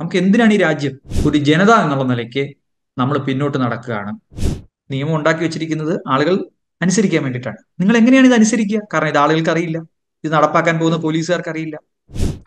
[0.00, 0.94] നമുക്ക് എന്തിനാണ് ഈ രാജ്യം?
[1.28, 2.54] ഒരു ജനത എന്നുള്ള നിലയ്ക്ക്
[2.98, 4.12] നമ്മൾ പിന്നോട്ട് നടക്കുകയാണ്.
[4.90, 6.34] നിയമം ഉണ്ടാക്കി വെച്ചിരിക്കുന്നത് ആളുകൾ
[6.82, 7.56] അനുസരിക്കാൻ വേണ്ടിയിട്ടാണ്.
[7.80, 8.80] നിങ്ങൾ എങ്ങനെയാണ് ഇത് അനുസരിക്കുക?
[8.94, 9.78] കാരണം ഇത് ആളുകൾക്ക് അറിയില്ല
[10.24, 11.78] ഇത് നടപ്പാക്കാൻ പോകുന്ന പോലീസുകാർക്ക് അറിയില്ല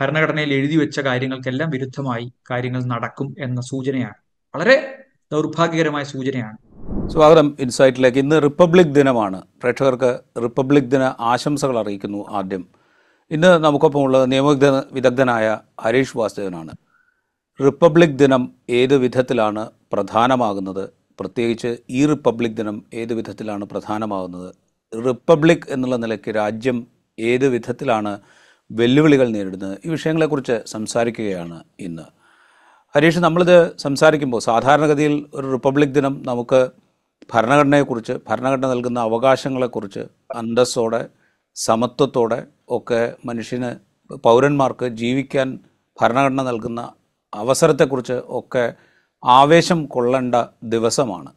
[0.02, 4.14] ഭരണഘടനയിൽ എഴുതി വെച്ച കാര്യങ്ങൾക്കെല്ലാം വിരുദ്ധമായി കാര്യങ്ങൾ നടക്കും എന്ന സൂചനയാണ്.
[4.56, 4.96] വളരെ
[5.32, 6.58] ദൗർഭാഗ്യകരമായ സൂചനയാണ്.
[7.10, 8.18] സ്വാഗതം ഇൻസൈറ്റിലേക്ക്.
[8.18, 9.42] ഇന്ന് റിപ്പബ്ലിക് ദിനമാണ്.
[9.62, 12.68] പ്രേക്ഷകർക്ക് റിപ്പബ്ലിക് ദിന ആശംസകൾ അറിയിക്കുന്നു ആദ്യം.
[13.32, 16.70] ഇന്ന് നമുക്കൊപ്പം ഉള്ളത് നിയമവിദഗ്ധ വിദഗ്ധനായ ഹരീഷ് വാസുദേവനാണ്.
[17.60, 18.44] റിപ്പബ്ലിക് ദിനം
[18.80, 19.62] ഏത് വിധത്തിലാണ്
[19.94, 20.84] പ്രധാനമാകുന്നത്?
[21.20, 24.50] പ്രത്യേകിച്ച് ഈ റിപ്പബ്ലിക് ദിനം ഏത് വിധത്തിലാണ് പ്രധാനമാകുന്നത്?
[24.94, 26.78] റിപ്പബ്ലിക് എന്നുള്ള നിലയ്ക്ക് രാജ്യം
[27.18, 28.12] ഏത് വിധത്തിലാണ്
[28.72, 29.74] വെല്ലുവിളികൾ നേരിടുന്നത്?
[29.86, 32.06] ഈ വിഷയങ്ങളെക്കുറിച്ച് സംസാരിക്കുകയാണ് ഇന്ന്.
[32.96, 36.60] ഹരീഷ് നമ്മളിത് സംസാരിക്കുമ്പോൾ സാധാരണഗതിയിൽ ഒരു റിപ്പബ്ലിക് ദിനം നമുക്ക്
[37.34, 40.04] ഭരണഘടനയെക്കുറിച്ച് ഭരണഘടന നൽകുന്ന അവകാശങ്ങളെക്കുറിച്ച്
[40.42, 41.02] അന്തസ്സോടെ
[41.56, 43.72] സമത്വത്തോടെ ഒക്കെ മനുഷ്യന്
[44.28, 45.48] പൗരന്മാർക്ക് ജീവിക്കാൻ
[45.98, 46.82] ഭരണഘടന നൽകുന്ന
[47.34, 48.74] അവസരത്തെക്കുറിച്ച് ഒക്കെ
[49.26, 51.32] ആവേശം കൊള്ളേണ്ട ദിവസമാണ്.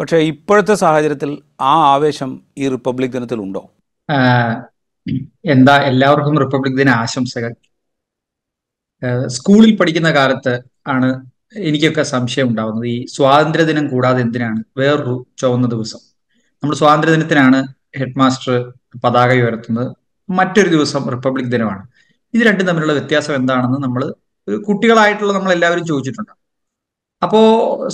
[0.00, 3.70] പക്ഷേ ഇപ്പോഴത്തെ സാഹചര്യത്തിൽ ആ ആവേശം ഈ റിപ്പബ്ലിക് ദിനത്തിൽ ഉണ്ടോ?
[5.44, 7.54] എന്താ എല്ലാവർക്കും റിപ്പബ്ലിക് ദിന ആശംസകൾ.
[9.26, 11.26] സ്കൂളിൽ പഠിക്കുന്ന കാലത്ത് ആണ്
[11.56, 12.86] എനിക്കൊക്കെ സംശയം ഉണ്ടാവുന്നത്.
[12.86, 14.62] ഈ സ്വാതന്ത്ര്യദിനം കൂടാതെ എന്തിനാണ്?
[14.76, 15.98] വേറൊരു ചുവന്ന ദിവസം.
[16.62, 17.66] നമ്മൾ സ്വാതന്ത്ര്യദിനത്തിനാണ്
[17.98, 18.72] ഹെഡ് മാസ്റ്റർ
[19.04, 19.96] പതാക ഉയർത്തുന്നത്.
[20.30, 21.86] മറ്റൊരു ദിവസം റിപ്പബ്ലിക് ദിനമാണ്.
[22.34, 24.14] ഇത് രണ്ടും തമ്മിലുള്ള വ്യത്യാസം എന്താണെന്ന് നമ്മൾ
[24.48, 26.32] കുട്ടികളായിട്ടുള്ള നമ്മൾ എല്ലാവരും ചോദിച്ചിട്ടുണ്ട്.
[27.22, 27.40] അപ്പോ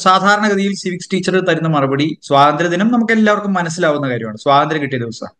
[0.04, 4.38] സാധാരണഗതിയിൽ സിവിക്സ് ടീച്ചർ തരുന്ന മറുപടി സ്വാതന്ത്ര്യദിനം നമുക്ക് എല്ലാവർക്കും മനസ്സിലാവുന്ന കാര്യമാണ്.
[4.44, 5.30] സ്വാതന്ത്ര്യം കിട്ടിയ ദിവസം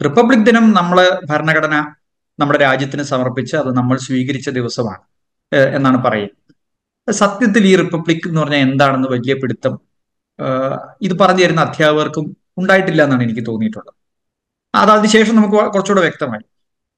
[0.00, 0.98] റിപ്പബ്ലിക് ദിനം നമ്മൾ
[1.30, 1.74] ഭരണഘടന
[2.38, 5.02] നമ്മുടെ രാജ്യത്തിന് സമർപ്പിച്ച് അത് നമ്മൾ സ്വീകരിച്ച ദിവസമാണ്
[5.76, 6.38] എന്നാണ് പറയുന്നത്.
[7.08, 9.74] സത്യത്തിൽ ഈ റിപ്പബ്ലിക് എന്ന് പറഞ്ഞാൽ എന്താണെന്ന് വലിയ പിടുത്തം
[11.06, 12.26] ഇത് പറഞ്ഞു തരുന്ന അധ്യാപകർക്കും
[12.60, 13.94] ഉണ്ടായിട്ടില്ല എന്നാണ് എനിക്ക് തോന്നിയിട്ടുള്ളത്.
[14.74, 16.44] അത് അതിനുശേഷം നമുക്ക് കുറച്ചുകൂടെ വ്യക്തമായി.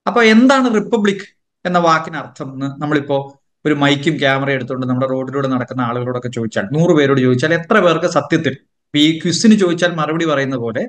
[0.07, 1.27] അപ്പൊ എന്താണ് റിപ്പബ്ലിക്
[1.65, 3.19] എന്ന വാക്കിന് അർത്ഥം എന്ന് നമ്മളിപ്പോ
[3.65, 8.55] ഒരു മൈക്കും ക്യാമറ എടുത്തുകൊണ്ട് നമ്മുടെ റോഡിലൂടെ നടക്കുന്ന ആളുകളോടൊക്കെ ചോദിച്ചാൽ നൂറ് പേരോട് ചോദിച്ചാൽ എത്ര പേർക്ക് സത്യത്തിൽ?
[8.95, 10.83] ഈ ക്വിസിന് ചോദിച്ചാൽ മറുപടി പറയുന്ന പോലെ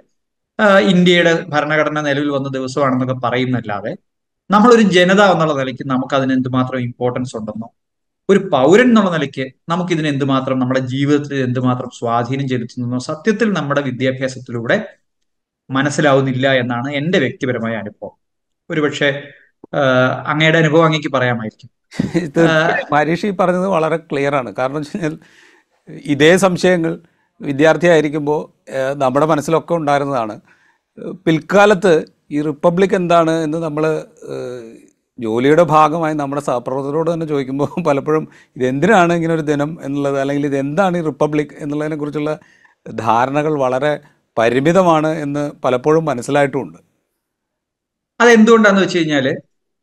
[0.93, 3.91] ഇന്ത്യയുടെ ഭരണഘടന നിലവിൽ വന്ന ദിവസമാണെന്നൊക്കെ പറയുന്നല്ലാതെ
[4.49, 7.69] നമ്മളൊരു ജനത എന്നുള്ള നിലയ്ക്ക് നമുക്ക് അതിന് എന്തുമാത്രം ഇമ്പോർട്ടൻസ് ഉണ്ടെന്നോ
[8.29, 14.77] ഒരു പൗരൻ എന്നുള്ള നിലയ്ക്ക് നമുക്ക് ഇതിന് എന്തുമാത്രം നമ്മുടെ ജീവിതത്തിൽ എന്തുമാത്രം സ്വാധീനം ചെലുത്തുന്നോ സത്യത്തിൽ നമ്മുടെ വിദ്യാഭ്യാസത്തിലൂടെ
[15.69, 18.13] മനസ്സിലാവുന്നില്ല എന്നാണ് എന്റെ വ്യക്തിപരമായ അനുഭവം.
[18.69, 19.09] ഒരുപക്ഷെ
[20.31, 21.69] അങ്ങയുടെ അനുഭവം അങ്ങേക്ക് പറയാമായിരിക്കും.
[22.93, 24.49] ഹരീഷ് ഈ പറഞ്ഞത് വളരെ ക്ലിയർ ആണ്.
[24.55, 25.15] കാരണം വെച്ച് കഴിഞ്ഞാൽ
[26.05, 26.93] ഇതേ സംശയങ്ങൾ
[27.41, 28.41] വിദ്യാർത്ഥിയായിരിക്കുമ്പോൾ
[28.95, 30.35] നമ്മുടെ മനസ്സിലൊക്കെ ഉണ്ടായിരുന്നതാണ്.
[31.25, 31.93] പിൽക്കാലത്ത്
[32.31, 33.83] ഈ റിപ്പബ്ലിക് എന്താണ് എന്ന് നമ്മൾ
[35.19, 38.23] ജോലിയുടെ ഭാഗമായി നമ്മുടെ സഹപ്രവർത്തകരോട് തന്നെ ചോദിക്കുമ്പോൾ പലപ്പോഴും
[38.55, 42.31] ഇതെന്തിനാണ് ഇങ്ങനെ ഒരു ദിനം എന്നുള്ളത് അല്ലെങ്കിൽ ഇതെന്താണ് ഈ റിപ്പബ്ലിക് എന്നുള്ളതിനെക്കുറിച്ചുള്ള
[42.85, 43.93] ധാരണകൾ വളരെ
[44.37, 46.79] പരിമിതമാണ് എന്ന് പലപ്പോഴും മനസ്സിലായിട്ടുമുണ്ട്
[48.19, 49.27] അതെന്തുകൊണ്ടാന്ന് വെച്ച് കഴിഞ്ഞാൽ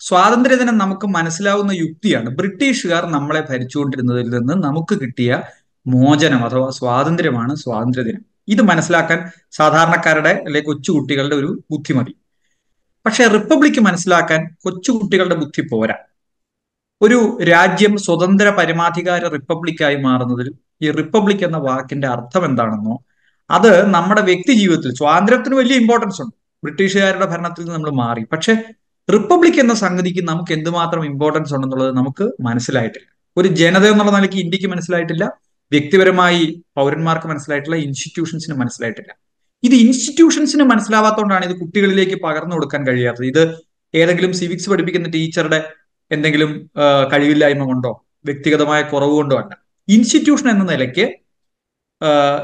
[0.07, 2.31] സ്വാതന്ത്ര്യദിനം നമുക്ക് മനസ്സിലാവുന്ന യുക്തിയാണ്.
[2.31, 5.43] ബ്രിട്ടീഷുകാർ നമ്മളെ ഭരിച്ചുകൊണ്ടിരുന്നതിൽ നിന്ന് നമുക്ക് കിട്ടിയ
[5.87, 8.23] മോചനം അഥവാ സ്വാതന്ത്ര്യമാണ് സ്വാതന്ത്ര്യദിനം.
[8.49, 9.19] ഇത് മനസ്സിലാക്കാൻ
[9.53, 12.15] സാധാരണക്കാരുടെ അല്ലെങ്കിൽ കൊച്ചുകുട്ടികളുടെ ഒരു ബുദ്ധി മതി
[13.07, 15.97] പക്ഷെ റിപ്പബ്ലിക് മനസ്സിലാക്കാൻ കൊച്ചുകുട്ടികളുടെ ബുദ്ധി പോരാ.
[17.03, 20.49] ഒരു രാജ്യം സ്വതന്ത്ര പരമാധികാര റിപ്പബ്ലിക്കായി മാറുന്നതിൽ
[20.83, 22.95] ഈ റിപ്പബ്ലിക് എന്ന വാക്കിന്റെ അർത്ഥം എന്താണെന്നോ
[23.51, 26.35] അത് നമ്മുടെ വ്യക്തി ജീവിതത്തിൽ സ്വാതന്ത്ര്യത്തിന് വലിയ ഇമ്പോർട്ടൻസ് ഉണ്ട്.
[26.65, 28.25] ബ്രിട്ടീഷുകാരുടെ ഭരണത്തിൽ നമ്മൾ മാറി.
[28.33, 28.55] പക്ഷെ
[29.09, 33.09] റിപ്പബ്ലിക് എന്ന സംഗതിക്ക് നമുക്ക് എന്തുമാത്രം ഇമ്പോർട്ടൻസ് ഉണ്ടെന്നുള്ളത് നമുക്ക് മനസ്സിലായിട്ടില്ല.
[33.37, 35.25] ഒരു ജനത എന്നുള്ള നിലയ്ക്ക് ഇന്ത്യയ്ക്ക് മനസ്സിലായിട്ടില്ല
[35.73, 39.13] വ്യക്തിപരമായി പൗരന്മാർക്ക് മനസ്സിലായിട്ടില്ല ഇൻസ്റ്റിറ്റ്യൂഷൻസിന് മനസ്സിലായിട്ടില്ല.
[39.63, 43.27] ഇത് ഇൻസ്റ്റിറ്റ്യൂഷൻസിന് മനസ്സിലാവാത്തതുകൊണ്ടാണ് ഇത് കുട്ടികളിലേക്ക് പകർന്നു കൊടുക്കാൻ കഴിയാത്തത്.
[43.27, 43.43] ഇത്
[43.95, 45.61] ഏതെങ്കിലും സിവിക്സ് പഠിപ്പിക്കുന്ന ടീച്ചറുടെ
[46.11, 46.71] എന്തെങ്കിലും
[47.13, 47.93] കഴിവില്ലായ്മ കൊണ്ടോ
[48.25, 49.53] വ്യക്തിഗതമായ കുറവ് കൊണ്ടോ അല്ല.
[49.89, 51.07] ഇൻസ്റ്റിറ്റ്യൂഷൻ എന്ന നിലയ്ക്ക്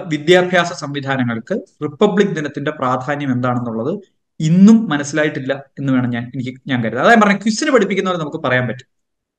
[0.06, 1.54] വിദ്യാഭ്യാസ സംവിധാനങ്ങൾക്ക്
[1.84, 3.92] റിപ്പബ്ലിക് ദിനത്തിന്റെ പ്രാധാന്യം എന്താണെന്നുള്ളത്
[4.40, 8.86] ഇന്നും മനസ്സിലായിട്ടില്ല എന്ന് വേണം ഞാൻ എനിക്ക് ഞാൻ കരുതുന്നത് അതായത് പറഞ്ഞ ക്വിസിന് പഠിപ്പിക്കുന്നവരെ നമുക്ക് പറയാൻ പറ്റും.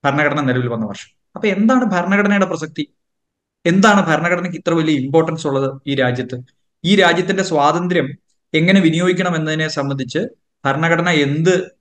[0.06, 1.20] ഭരണഘടന നിലവിൽ വന്ന വർഷം.
[1.36, 2.88] അപ്പൊ എന്താണ് ഭരണഘടനയുടെ പ്രസക്തി?
[3.66, 6.42] എന്താണ് ഭരണഘടനയ്ക്ക് ഇത്ര വലിയ ഇമ്പോർട്ടൻസ് ഉള്ളത് ഈ രാജ്യത്ത്?
[6.84, 8.10] ഈ രാജ്യത്തിന്റെ സ്വാതന്ത്ര്യം
[8.54, 10.20] എങ്ങനെ വിനിയോഗിക്കണം എന്നതിനെ സംബന്ധിച്ച്
[10.66, 11.72] ഭരണഘടന എന്ത്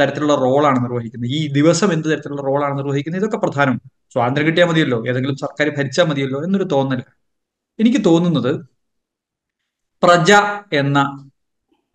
[0.00, 1.30] തരത്തിലുള്ള റോളാണ് നിർവഹിക്കുന്നത്?
[1.30, 3.20] ഈ ദിവസം എന്ത് തരത്തിലുള്ള റോളാണ് നിർവഹിക്കുന്നത്?
[3.20, 3.80] ഇതൊക്കെ പ്രധാനം.
[4.12, 5.08] സ്വാതന്ത്ര്യം കിട്ടിയാൽ മതിയല്ലോ.
[5.08, 7.02] ഏതെങ്കിലും സർക്കാർ ഭരിച്ചാൽ മതിയല്ലോ എന്നൊരു തോന്നൽ.
[7.80, 8.66] എനിക്ക് തോന്നുന്നത്
[10.02, 10.32] പ്രജ
[10.72, 11.28] എന്ന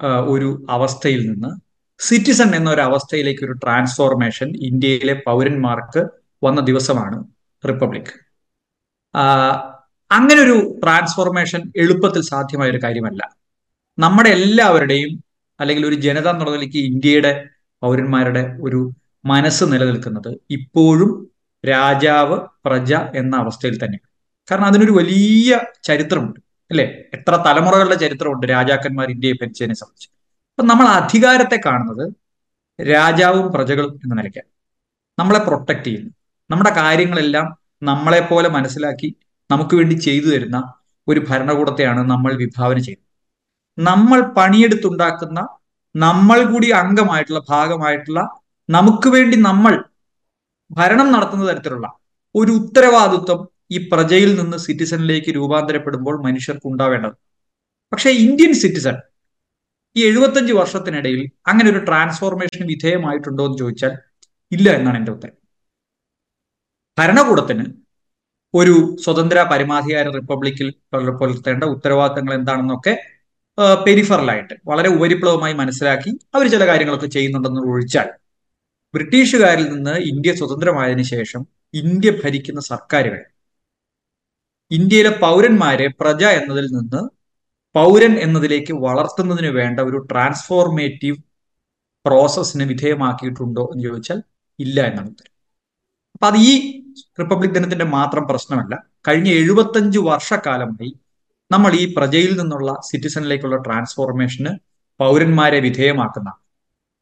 [0.03, 1.59] ഒരു അവസ്ഥയിൽ നിന്ന്
[1.99, 6.07] സിറ്റിസൺ എന്ന ഒരു അവസ്ഥയിലേക്ക് ഒരു ട്രാൻസ്ഫോർമേഷൻ ഇന്ത്യയിലെ പൗരന്മാർക്ക്
[6.43, 7.23] വന്ന ദിവസമാണ്
[7.67, 8.13] റിപ്പബ്ലിക്
[10.11, 13.29] അങ്ങനെ ഒരു ട്രാൻസ്ഫോർമേഷൻ എളുപ്പത്തിൽ സാധ്യമായ ഒരു കാര്യമല്ല.
[13.99, 15.23] നമ്മുടെ എല്ലാവരുടെയും
[15.59, 17.45] അല്ലെങ്കിൽ ഒരു ജനത എന്നുള്ളതിലേക്ക് ഇന്ത്യയുടെ
[17.81, 18.91] പൗരന്മാരുടെ ഒരു
[19.25, 21.31] മനസ്സ് നിലനിൽക്കുന്നത് ഇപ്പോഴും
[21.69, 24.09] രാജാവ് പ്രജ എന്ന അവസ്ഥയിൽ തന്നെയാണ്.
[24.51, 26.39] കാരണം അതിനൊരു വലിയ ചരിത്രമുണ്ട്.
[26.71, 26.85] അല്ലെ?
[27.13, 30.09] എത്ര തലമുറകളുടെ ചരിത്രമുണ്ട് രാജാക്കന്മാർ ഇന്ത്യയെ ഭരിച്ചതിനെ സംബന്ധിച്ച്.
[30.51, 32.05] അപ്പൊ നമ്മൾ അധികാരത്തെ കാണുന്നത്
[32.79, 34.49] രാജാവും പ്രജകളും എന്ന നിലയ്ക്കാണ്.
[35.19, 36.11] നമ്മളെ പ്രൊട്ടക്ട് ചെയ്യുന്നു.
[36.49, 37.47] നമ്മുടെ കാര്യങ്ങളെല്ലാം
[37.83, 39.15] നമ്മളെ പോലെ മനസ്സിലാക്കി
[39.51, 40.57] നമുക്ക് വേണ്ടി ചെയ്തു തരുന്ന
[41.07, 43.07] ഒരു ഭരണകൂടത്തെയാണ് നമ്മൾ വിഭാവന ചെയ്യുന്നത്.
[43.77, 45.39] നമ്മൾ പണിയെടുത്തുണ്ടാക്കുന്ന
[45.95, 48.21] നമ്മൾ കൂടി അംഗമായിട്ടുള്ള ഭാഗമായിട്ടുള്ള
[48.69, 49.83] നമുക്ക് വേണ്ടി നമ്മൾ
[50.71, 51.87] ഭരണം നടത്തുന്ന തരത്തിലുള്ള
[52.35, 53.39] ഒരു ഉത്തരവാദിത്വം
[53.71, 57.15] ഈ പ്രജയിൽ നിന്ന് സിറ്റിസണിലേക്ക് രൂപാന്തരപ്പെടുമ്പോൾ മനുഷ്യർക്ക് ഉണ്ടാവേണ്ടത്
[57.91, 58.95] പക്ഷേ ഇന്ത്യൻ സിറ്റിസൺ
[59.95, 63.93] ഈ എഴുപത്തഞ്ച് വർഷത്തിനിടയിൽ അങ്ങനെ ഒരു ട്രാൻസ്ഫോർമേഷൻ വിധേയമായിട്ടുണ്ടോ എന്ന് ചോദിച്ചാൽ
[64.51, 65.35] ഇല്ല എന്നാണ് എന്റെ ഉത്തരം.
[66.97, 67.65] ഭരണകൂടത്തിന്
[68.53, 70.67] ഒരു സ്വതന്ത്ര പരമാധികാര റിപ്പബ്ലിക്കിൽ
[71.19, 72.93] പുലർത്തേണ്ട ഉത്തരവാദിത്തങ്ങൾ എന്താണെന്നൊക്കെ
[73.83, 78.07] പെരിഫറലായിട്ട് വളരെ ഉപരിപ്ലവമായി മനസ്സിലാക്കി അവർ ചില കാര്യങ്ങളൊക്കെ ചെയ്യുന്നുണ്ടെന്ന് ഒഴിച്ചാൽ
[78.93, 81.41] ബ്രിട്ടീഷുകാരിൽ നിന്ന് ഇന്ത്യ സ്വതന്ത്രമായതിനു ശേഷം
[81.73, 83.19] ഇന്ത്യ ഭരിക്കുന്ന സർക്കാരുകൾ
[84.71, 87.01] ഇന്ത്യയിലെ പൗരന്മാരെ പ്രജ എന്നതിൽ നിന്ന്
[87.75, 91.17] പൗരൻ എന്നതിലേക്ക് വളർത്തുന്നതിന് വേണ്ട ഒരു ട്രാൻസ്ഫോർമേറ്റീവ്
[92.05, 94.19] പ്രോസസ്സിന് വിധേയമാക്കിയിട്ടുണ്ടോ എന്ന് ചോദിച്ചാൽ
[94.59, 95.33] ഇല്ല എന്നാണ് ഉത്തരം.
[96.15, 96.53] അപ്പൊ അത് ഈ
[97.19, 98.73] റിപ്പബ്ലിക് ദിനത്തിന്റെ മാത്രം പ്രശ്നമല്ല.
[99.07, 100.91] കഴിഞ്ഞ എഴുപത്തഞ്ച് വർഷക്കാലമായി
[101.51, 104.51] നമ്മൾ ഈ പ്രജയിൽ നിന്നുള്ള സിറ്റിസണിലേക്കുള്ള ട്രാൻസ്ഫോർമേഷന്
[104.99, 106.29] പൗരന്മാരെ വിധേയമാക്കുന്ന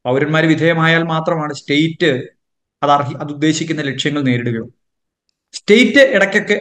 [0.04, 2.10] പൗരന്മാർ വിധേയമായാൽ മാത്രമാണ് സ്റ്റേറ്റ്
[2.82, 4.70] അത് അർഹി അത് ഉദ്ദേശിക്കുന്ന ലക്ഷ്യങ്ങൾ നേരിടുകയുള്ളൂ.
[5.54, 6.56] സ്റ്റേറ്റ് ഇടയ്ക്കൊക്കെ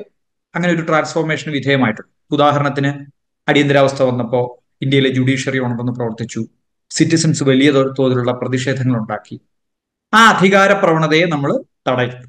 [0.55, 2.11] അങ്ങനെ ഒരു ട്രാൻസ്ഫോർമേഷന് വിധേയമായിട്ടുണ്ട്.
[2.35, 2.91] ഉദാഹരണത്തിന്
[3.47, 4.45] അടിയന്തരാവസ്ഥ വന്നപ്പോൾ
[4.83, 6.41] ഇന്ത്യയിലെ ജുഡീഷ്യറി ഉണർന്ന് പ്രവർത്തിച്ചു.
[6.91, 9.35] സിറ്റിസൺസ് വലിയ തോതിലുള്ള പ്രതിഷേധങ്ങൾ ഉണ്ടാക്കി
[10.13, 11.51] ആ അധികാര പ്രവണതയെ നമ്മൾ
[11.87, 12.25] തടയിട്ടു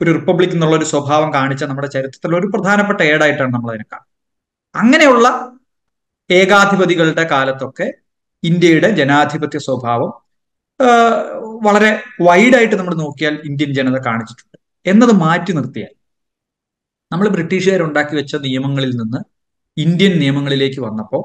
[0.00, 4.10] ഒരു റിപ്പബ്ലിക് എന്നുള്ള ഒരു സ്വഭാവം കാണിച്ച നമ്മുടെ ചരിത്രത്തിലെ ഒരു പ്രധാനപ്പെട്ട ഏടായിട്ടാണ് നമ്മൾ അതിനെ കാണുന്നത്.
[4.74, 5.26] അങ്ങനെയുള്ള
[6.30, 7.86] ഏകാധിപതികളുടെ കാലത്തൊക്കെ
[8.50, 10.12] ഇന്ത്യയുടെ ജനാധിപത്യ സ്വഭാവം
[11.66, 11.90] വളരെ
[12.28, 14.56] വൈഡായിട്ട് നമ്മൾ നോക്കിയാൽ ഇന്ത്യൻ ജനത കാണിച്ചിട്ടുണ്ട്.
[14.86, 15.92] എന്നത് മാറ്റി നിർത്തിയാൽ
[17.12, 19.20] നമ്മൾ ബ്രിട്ടീഷുകാർ ഉണ്ടാക്കി വെച്ച നിയമങ്ങളിൽ നിന്ന്
[19.76, 21.22] ഇന്ത്യൻ നിയമങ്ങളിലേക്ക് വന്നപ്പോൾ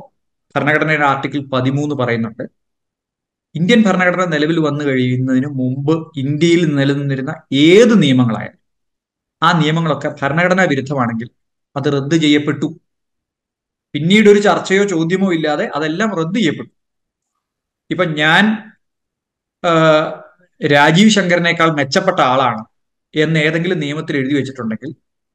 [0.55, 2.43] ഭരണഘടനയുടെ ആർട്ടിക്കിൾ പതിമൂന്ന് പറയുന്നുണ്ട്.
[3.55, 5.93] ഇന്ത്യൻ ഭരണഘടന നിലവിൽ വന്നു കഴിയുന്നതിന് മുമ്പ്
[6.23, 7.33] ഇന്ത്യയിൽ നിലനിന്നിരുന്ന
[7.67, 8.59] ഏത് നിയമങ്ങളായാലും
[9.41, 11.29] ആ നിയമങ്ങളൊക്കെ ഭരണഘടനാ വിരുദ്ധമാണെങ്കിൽ
[11.75, 12.67] അത് റദ്ദ് ചെയ്യപ്പെട്ടു.
[13.95, 16.71] പിന്നീട് ഒരു ചർച്ചയോ ചോദ്യമോ ഇല്ലാതെ അതെല്ലാം റദ്ദ് ചെയ്യപ്പെട്ടു.
[17.91, 18.43] ഇപ്പൊ ഞാൻ
[20.61, 22.63] രാജീവ് ശങ്കറിനേക്കാൾ മെച്ചപ്പെട്ട ആളാണ്
[23.13, 24.91] എന്ന് ഏതെങ്കിലും നിയമത്തിൽ എഴുതി വെച്ചിട്ടുണ്ടെങ്കിൽ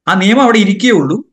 [0.08, 1.24] ആ നിയമം അവിടെ ഇരിക്കേ ഉള്ളൂ.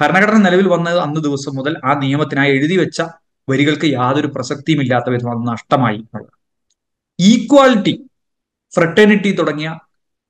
[0.00, 3.02] ഭരണഘടന നിലവിൽ വന്നത് അന്ന് ദിവസം മുതൽ ആ നിയമത്തിനായി എഴുതി വെച്ച
[3.48, 6.04] വരികൾക്ക് യാതൊരു പ്രസക്തിയും ഇല്ലാത്ത വിധം അത് നഷ്ടമായി.
[7.20, 8.10] ഈക്വാലിറ്റി
[8.74, 9.78] ഫ്രട്ടേണിറ്റി തുടങ്ങിയ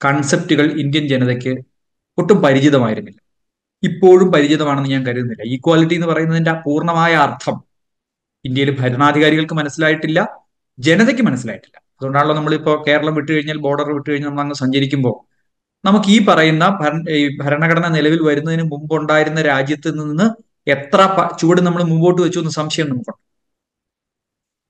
[0.05, 1.59] കൺസെപ്റ്റുകൾ ഇന്ത്യൻ ജനതയ്ക്ക്
[2.19, 3.19] ഒട്ടും പരിചിതമായിരുന്നില്ല.
[3.83, 5.43] ഇപ്പോഴും പരിചിതമാണെന്ന് ഞാൻ കരുതുന്നില്ല.
[5.47, 7.65] ഈക്വാലിറ്റി എന്ന് പറയുന്നതിന്റെ പൂർണമായ അർത്ഥം
[8.45, 10.29] ഇന്ത്യയിൽ ഭരണാധികാരികൾക്ക് മനസ്സിലായിട്ടില്ല
[10.79, 11.83] ജനതയ്ക്ക് മനസ്സിലായിട്ടില്ല.
[11.97, 15.32] അതുകൊണ്ടാണല്ലോ നമ്മളിപ്പോ കേരളം വിട്ടു കഴിഞ്ഞാൽ ബോർഡർ വിട്ടു കഴിഞ്ഞാൽ നമ്മൾ അങ്ങ് സഞ്ചരിക്കുമ്പോൾ
[15.85, 16.65] നമുക്ക് ഈ പറയുന്ന
[17.43, 20.27] ഭരണഘടന നിലവിൽ വരുന്നതിന് മുമ്പുണ്ടായിരുന്ന രാജ്യത്ത് നിന്ന്
[20.75, 21.01] എത്ര
[21.41, 23.21] ചുവട് നമ്മൾ മുമ്പോട്ട് വെച്ചു എന്ന് സംശയം നമുക്കുണ്ട്.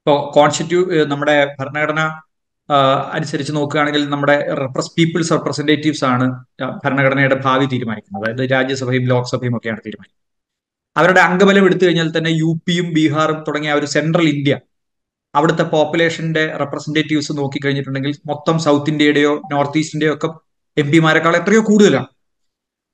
[0.00, 0.80] ഇപ്പോൾ കോൺസ്റ്റിറ്റ്യൂ
[1.12, 2.00] നമ്മുടെ ഭരണഘടന
[3.16, 6.26] അനുസരിച്ച് നോക്കുകയാണെങ്കിൽ നമ്മുടെ റെപ്രസ് പീപ്പിൾസ് റെപ്രസെന്റേറ്റീവ്സ് ആണ്
[6.84, 8.22] ഭരണഘടനയുടെ ഭാവി തീരുമാനിക്കുന്നത്.
[8.22, 10.18] അതായത് രാജ്യസഭയും ലോക്സഭയും ഒക്കെയാണ് തീരുമാനിക്കുന്നത്.
[10.96, 14.54] അവരുടെ അംഗബലം എടുത്തു കഴിഞ്ഞാൽ തന്നെ യു പിയും ബീഹാറും തുടങ്ങിയ ഒരു സെൻട്രൽ ഇന്ത്യ
[15.34, 20.28] അവിടുത്തെ പോപ്പുലേഷന്റെ റെപ്രസെന്റേറ്റീവ്സ് നോക്കിക്കഴിഞ്ഞിട്ടുണ്ടെങ്കിൽ മൊത്തം സൗത്ത് ഇന്ത്യയുടെയോ നോർത്ത് ഈസ്റ്റിന്റെയോ ഒക്കെ
[20.76, 22.08] എം പിമാരെക്കാൾ എത്രയോ കൂടുതലാണ്.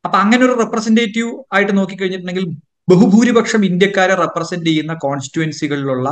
[0.05, 2.47] അപ്പൊ അങ്ങനെ ഒരു റെപ്രസെന്റേറ്റീവ് ആയിട്ട് നോക്കിക്കഴിഞ്ഞിട്ടുണ്ടെങ്കിൽ
[2.89, 6.09] ബഹുഭൂരിപക്ഷം ഇന്ത്യക്കാരെ റെപ്രസെന്റ് ചെയ്യുന്ന കോൺസ്റ്റിറ്റുവൻസികളിലുള്ള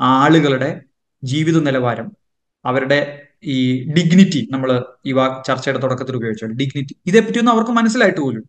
[0.00, 0.70] ആളുകളുടെ
[1.22, 2.06] ജീവിത നിലവാരം
[2.64, 2.98] അവരുടെ
[3.44, 3.56] ഈ
[3.92, 4.70] ഡിഗ്നിറ്റി നമ്മൾ
[5.06, 5.12] ഈ
[5.46, 8.44] ചർച്ചയുടെ തുടക്കത്തിൽ ഉപയോഗിച്ചു ഡിഗ്നിറ്റി ഇതേപ്പറ്റിയൊന്നും അവർക്ക് മനസ്സിലായിട്ട് പോലും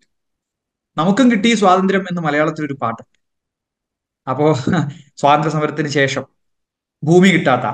[0.97, 3.17] നമുക്കും കിട്ടി സ്വാതന്ത്ര്യം എന്ന് മലയാളത്തിൽ ഒരു പാട്ടുണ്ട്
[4.27, 4.45] അപ്പോ
[5.17, 6.23] സ്വാതന്ത്ര്യ സമരത്തിന് ശേഷം
[7.03, 7.67] ഭൂമി കിട്ടാത്ത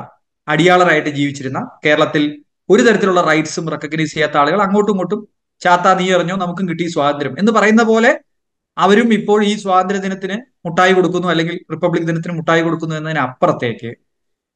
[0.47, 2.23] അടിയാളരായിട്ട് ജീവിച്ചിരുന്ന കേരളത്തിൽ
[2.69, 5.21] ഒരു തരത്തിലുള്ള റൈറ്റ്സും റെക്കഗ്നൈസ് ചെയ്യാത്ത ആളുകൾ അങ്ങോട്ടും ഇങ്ങോട്ടും
[5.61, 7.35] ചാത്ത നീ എറിഞ്ഞോ നമുക്കും കിട്ടി സ്വാതന്ത്ര്യം.
[7.39, 8.11] എന്ന് പറയുന്ന പോലെ
[8.77, 13.91] അവരും ഇപ്പോൾ ഈ സ്വാതന്ത്ര്യ ദിനത്തിന് മുട്ടായി കൊടുക്കുന്നു അല്ലെങ്കിൽ റിപ്പബ്ലിക് ദിനത്തിന് മുട്ടായി കൊടുക്കുന്നു എന്നതിന് അപ്പുറത്തേക്ക്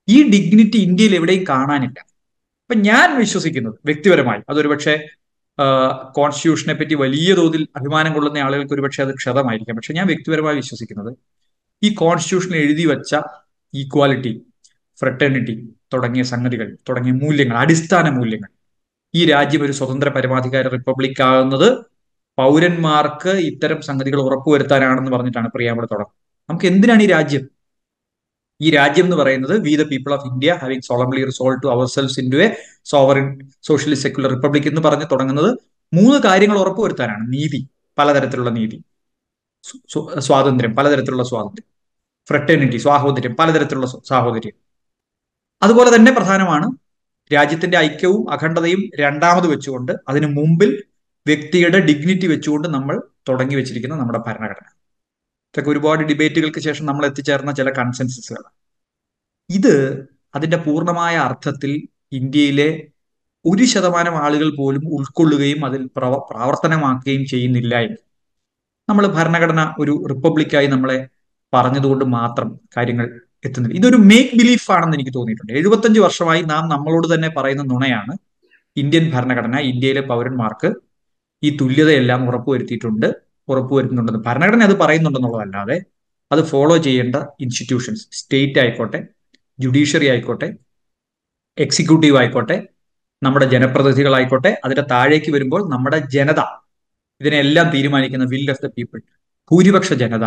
[0.07, 1.97] ഈ ഡിഗ്നിറ്റി ഇന്ത്യയിൽ എവിടെയും കാണാനില്ല.
[2.63, 4.93] അപ്പൊ ഞാൻ വിശ്വസിക്കുന്നത് വ്യക്തിപരമായി അതൊരു പക്ഷേ
[6.17, 9.75] കോൺസ്റ്റിറ്റ്യൂഷനെ പറ്റി വലിയ തോതിൽ അഭിമാനം കൊള്ളുന്ന ആളുകൾക്ക് ഒരുപക്ഷെ അത് ക്ഷതമായിരിക്കാം.
[9.79, 11.11] പക്ഷെ ഞാൻ വ്യക്തിപരമായി വിശ്വസിക്കുന്നത്
[11.81, 13.15] ഈ കോൺസ്റ്റിറ്റ്യൂഷൻ എഴുതി വെച്ച
[13.73, 14.33] ഈക്വാലിറ്റി
[15.01, 18.49] ഫ്രട്ടേണിറ്റി തുടങ്ങിയ സംഗതികൾ തുടങ്ങിയ മൂല്യങ്ങൾ അടിസ്ഥാന മൂല്യങ്ങൾ.
[19.15, 21.77] ഈ രാജ്യം ഒരു സ്വതന്ത്ര പരമാധികാര റിപ്പബ്ലിക് ആകുന്നത്
[22.37, 26.43] പൗരന്മാർക്ക് ഇത്തരം സംഗതികൾ ഉറപ്പുവരുത്താനാണെന്ന് പറഞ്ഞിട്ടാണ് പ്രിയാമ്പള തുടക്കം.
[26.49, 27.49] നമുക്ക് എന്തിനാണ് ഈ രാജ്യം?
[28.61, 32.19] ഈ രാജ്യം എന്ന് പറയുന്നത് we the people of India having solemnly resolve to our selves
[32.31, 32.55] into a
[32.85, 35.57] sovereign socialist secular republic എന്ന് പറഞ്ഞ് തുടങ്ങുന്നത്
[35.93, 37.33] മൂന്ന് കാര്യങ്ങൾ ഉറപ്പുവരുത്താനാണ്.
[37.33, 37.67] നീതി
[37.97, 38.83] പലതരത്തിലുള്ള നീതി.
[40.19, 41.67] സ്വാതന്ത്ര്യം പലതരത്തിലുള്ള സ്വാതന്ത്ര്യം.
[42.29, 44.60] ഫ്രട്ടേണിറ്റി സ്വാഹോദര്യം പലതരത്തിലുള്ള സാഹോദര്യം.
[45.61, 46.67] അതുപോലെ തന്നെ പ്രധാനമാണ്
[47.31, 50.71] രാജ്യത്തിന്റെ ഐക്യവും അഖണ്ഡതയും രണ്ടാമത് വെച്ചുകൊണ്ട് അതിനു മുമ്പിൽ
[51.25, 52.95] വ്യക്തിയുടെ ഡിഗ്നിറ്റി വെച്ചുകൊണ്ട് നമ്മൾ
[53.29, 54.67] തുടങ്ങി വെച്ചിരിക്കുന്ന നമ്മുടെ ഭരണഘടന.
[55.53, 58.43] ഇതൊക്കെ ഒരുപാട് ഡിബേറ്റുകൾക്ക് ശേഷം നമ്മൾ എത്തിച്ചേർന്ന ചില കൺസെൻസസുകൾ
[59.49, 59.73] ഇത്
[60.35, 61.71] അതിന്റെ പൂർണമായ അർത്ഥത്തിൽ
[62.11, 62.69] ഇന്ത്യയിലെ
[63.45, 67.99] ഒരു ശതമാനം ആളുകൾ പോലും ഉൾക്കൊള്ളുകയും അതിൽ പ്രവ പ്രാവർത്തനമാക്കുകയും ചെയ്യുന്നില്ല എന്ന്.
[68.87, 70.97] നമ്മൾ ഭരണഘടന ഒരു റിപ്പബ്ലിക്കായി നമ്മളെ
[71.53, 73.07] പറഞ്ഞതുകൊണ്ട് മാത്രം കാര്യങ്ങൾ
[73.45, 73.77] എത്തുന്നില്ല.
[73.79, 75.53] ഇതൊരു മേക്ക് ബിലീഫ് ആണെന്ന് എനിക്ക് തോന്നിയിട്ടുണ്ട്.
[75.59, 78.13] എഴുപത്തഞ്ച് വർഷമായി നാം നമ്മളോട് തന്നെ പറയുന്ന നുണയാണ്
[78.77, 80.69] ഇന്ത്യൻ ഭരണഘടന ഇന്ത്യയിലെ പൗരന്മാർക്ക്
[81.43, 83.07] ഈ തുല്യതയെല്ലാം ഉറപ്പുവരുത്തിയിട്ടുണ്ട്
[83.47, 84.23] ഉറപ്പുവരുത്തുന്നുണ്ടെന്ന്.
[84.27, 85.77] ഭരണഘടന അത് പറയുന്നുണ്ടെന്നുള്ളതല്ലാതെ
[86.31, 88.99] അത് ഫോളോ ചെയ്യേണ്ട ഇൻസ്റ്റിറ്റ്യൂഷൻസ് സ്റ്റേറ്റ് ആയിക്കോട്ടെ
[89.59, 90.47] ജുഡീഷ്യറി ആയിക്കോട്ടെ
[91.57, 92.57] എക്സിക്യൂട്ടീവ് ആയിക്കോട്ടെ
[93.21, 96.41] നമ്മുടെ ജനപ്രതിനിധികളായിക്കോട്ടെ അതിന്റെ താഴേക്ക് വരുമ്പോൾ നമ്മുടെ ജനത
[97.21, 98.99] ഇതിനെല്ലാം തീരുമാനിക്കുന്ന വിൽ ഓഫ് ദ പീപ്പിൾ
[99.51, 100.25] ഭൂരിപക്ഷ ജനത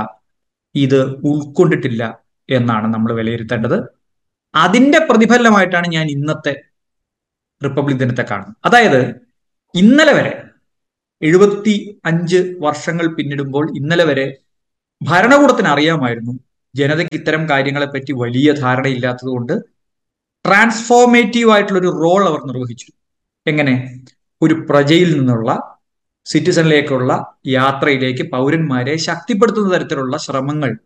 [0.75, 2.03] ഇത് ഉൾക്കൊണ്ടിട്ടില്ല.
[2.49, 3.83] എന്നാണ് നമ്മൾ വിലയിരുത്തേണ്ടത്.
[4.55, 6.63] അതിന്റെ പ്രതിഫലമായിട്ടാണ് ഞാൻ ഇന്നത്തെ
[7.65, 8.57] റിപ്പബ്ലിക് ദിനത്തെ കാണുന്നത്.
[8.65, 9.21] അതായത്
[9.75, 10.43] ഇന്നലെ വരെ
[11.23, 14.39] എഴുപത്തി അഞ്ച് വർഷങ്ങൾ പിന്നിടുമ്പോൾ ഇന്നലെ വരെ
[15.03, 16.33] ഭരണകൂടത്തിന് അറിയാമായിരുന്നു
[16.75, 19.53] ജനതയ്ക്ക് ഇത്തരം കാര്യങ്ങളെപ്പറ്റി വലിയ ധാരണയില്ലാത്തത് കൊണ്ട്
[20.45, 22.87] ട്രാൻസ്ഫോർമേറ്റീവ് ആയിട്ടുള്ള ഒരു റോൾ അവർ നിർവഹിച്ചു.
[23.47, 24.05] എങ്ങനെ?
[24.43, 25.79] ഒരു പ്രജയിൽ നിന്നുള്ള
[26.27, 30.79] സിറ്റിസണിലേക്കുള്ള യാത്രയിലേക്ക് പൗരന്മാരെ ശക്തിപ്പെടുത്തുന്ന തരത്തിലുള്ള ശ്രമങ്ങൾ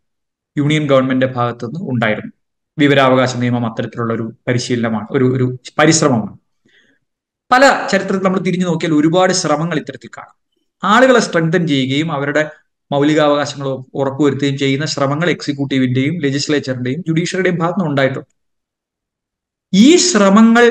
[0.58, 2.32] യൂണിയൻ ഗവൺമെന്റിന്റെ ഭാഗത്തു നിന്ന് ഉണ്ടായിരുന്നു.
[2.78, 5.46] വിവരാവകാശ നിയമം അത്തരത്തിലുള്ള ഒരു പരിശീലനമാണ് ഒരു ഒരു
[5.78, 6.36] പരിശ്രമമാണ്.
[7.52, 10.36] പല ചരിത്രത്തിൽ നമ്മൾ തിരിഞ്ഞു നോക്കിയാൽ ഒരുപാട് ശ്രമങ്ങൾ ഇത്തരത്തിൽ കാണാം.
[10.84, 12.50] ആളുകളെ സ്ട്രെങ്തൻ ചെയ്യുകയും അവരുടെ
[12.92, 18.28] മൗലികാവകാശങ്ങൾ ഉറപ്പുവരുത്തുകയും ചെയ്യുന്ന ശ്രമങ്ങൾ എക്സിക്യൂട്ടീവിന്റെയും ലെജിസ്ലേച്ചറിന്റെയും ജുഡീഷ്യറിയുടെയും ഭാഗത്ത് നിന്ന് ഉണ്ടായിട്ടുണ്ട്.
[19.74, 20.64] ഈ ശ്രമങ്ങൾ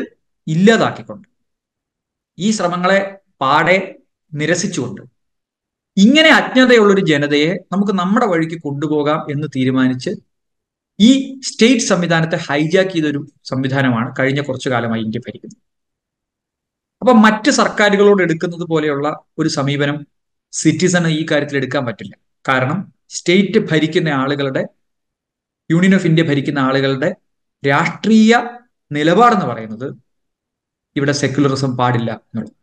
[0.47, 1.27] ഇല്ലാതാക്കിക്കൊണ്ട്
[2.39, 2.99] ഈ ശ്രമങ്ങളെ
[3.41, 3.95] പാടെ
[4.33, 5.01] നിരസിച്ചുകൊണ്ട്
[5.97, 10.09] ഇങ്ങനെ അജ്ഞതയുള്ളൊരു ജനതയെ നമുക്ക് നമ്മുടെ വഴിക്ക് കൊണ്ടുപോകാം എന്ന് തീരുമാനിച്ച്
[10.99, 15.59] ഈ സ്റ്റേറ്റ് സംവിധാനത്തെ ഹൈജാക്ക് ചെയ്തൊരു സംവിധാനമാണ് കഴിഞ്ഞ കുറച്ചു കാലമായി ഇന്ത്യ ഭരിക്കുന്നത്.
[17.01, 20.07] അപ്പൊ മറ്റ് സർക്കാരുകളോട് എടുക്കുന്നത് പോലെയുള്ള ഒരു സമീപനം
[20.51, 22.13] സിറ്റിസണ് ഈ കാര്യത്തിൽ എടുക്കാൻ പറ്റില്ല.
[22.49, 24.67] കാരണം സ്റ്റേറ്റ് ഭരിക്കുന്ന ആളുകളുടെ
[25.71, 27.15] യൂണിയൻ ഓഫ് ഇന്ത്യ ഭരിക്കുന്ന ആളുകളുടെ
[27.67, 28.33] രാഷ്ട്രീയ
[28.91, 29.87] നിലപാടെന്ന് പറയുന്നത്
[30.95, 32.53] ഇവിടെ സെക്യുലറിസം പാടില്ല എന്നുള്ളത്.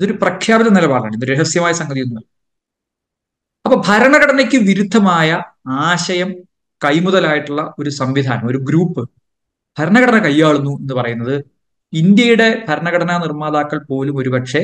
[0.00, 1.14] ഇതൊരു പ്രഖ്യാപിത നിലപാടാണ്.
[1.16, 2.35] ഇത് രഹസ്യമായ സംഗതിയൊന്നുമല്ല.
[3.66, 6.30] അപ്പൊ ഭരണഘടനയ്ക്ക് വിരുദ്ധമായ ആശയം
[6.84, 9.10] കൈമുതലായിട്ടുള്ള ഒരു സംവിധാനം ഒരു ഗ്രൂപ്പ്
[9.78, 11.44] ഭരണഘടന കൈയാളുന്നു എന്ന് പറയുന്നത്
[11.92, 14.62] ഇന്ത്യയുടെ ഭരണഘടനാ നിർമ്മാതാക്കൾ പോലും ഒരുപക്ഷെ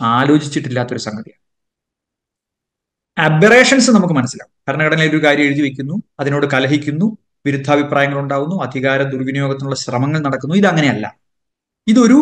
[0.00, 1.40] ആലോചിച്ചിട്ടില്ലാത്തൊരു സംഗതിയാണ്.
[3.18, 4.52] അബറേഷൻസ് നമുക്ക് മനസ്സിലാവും.
[4.68, 7.16] ഭരണഘടനയിൽ ഒരു കാര്യം എഴുതി വെക്കുന്നു അതിനോട് കലഹിക്കുന്നു
[7.46, 10.54] വിരുദ്ധാഭിപ്രായങ്ങൾ ഉണ്ടാകുന്നു അധികാര ദുർവിനിയോഗത്തിനുള്ള ശ്രമങ്ങൾ നടക്കുന്നു.
[10.54, 11.16] ഇതങ്ങനെയല്ല.
[11.86, 12.18] ഇതൊരു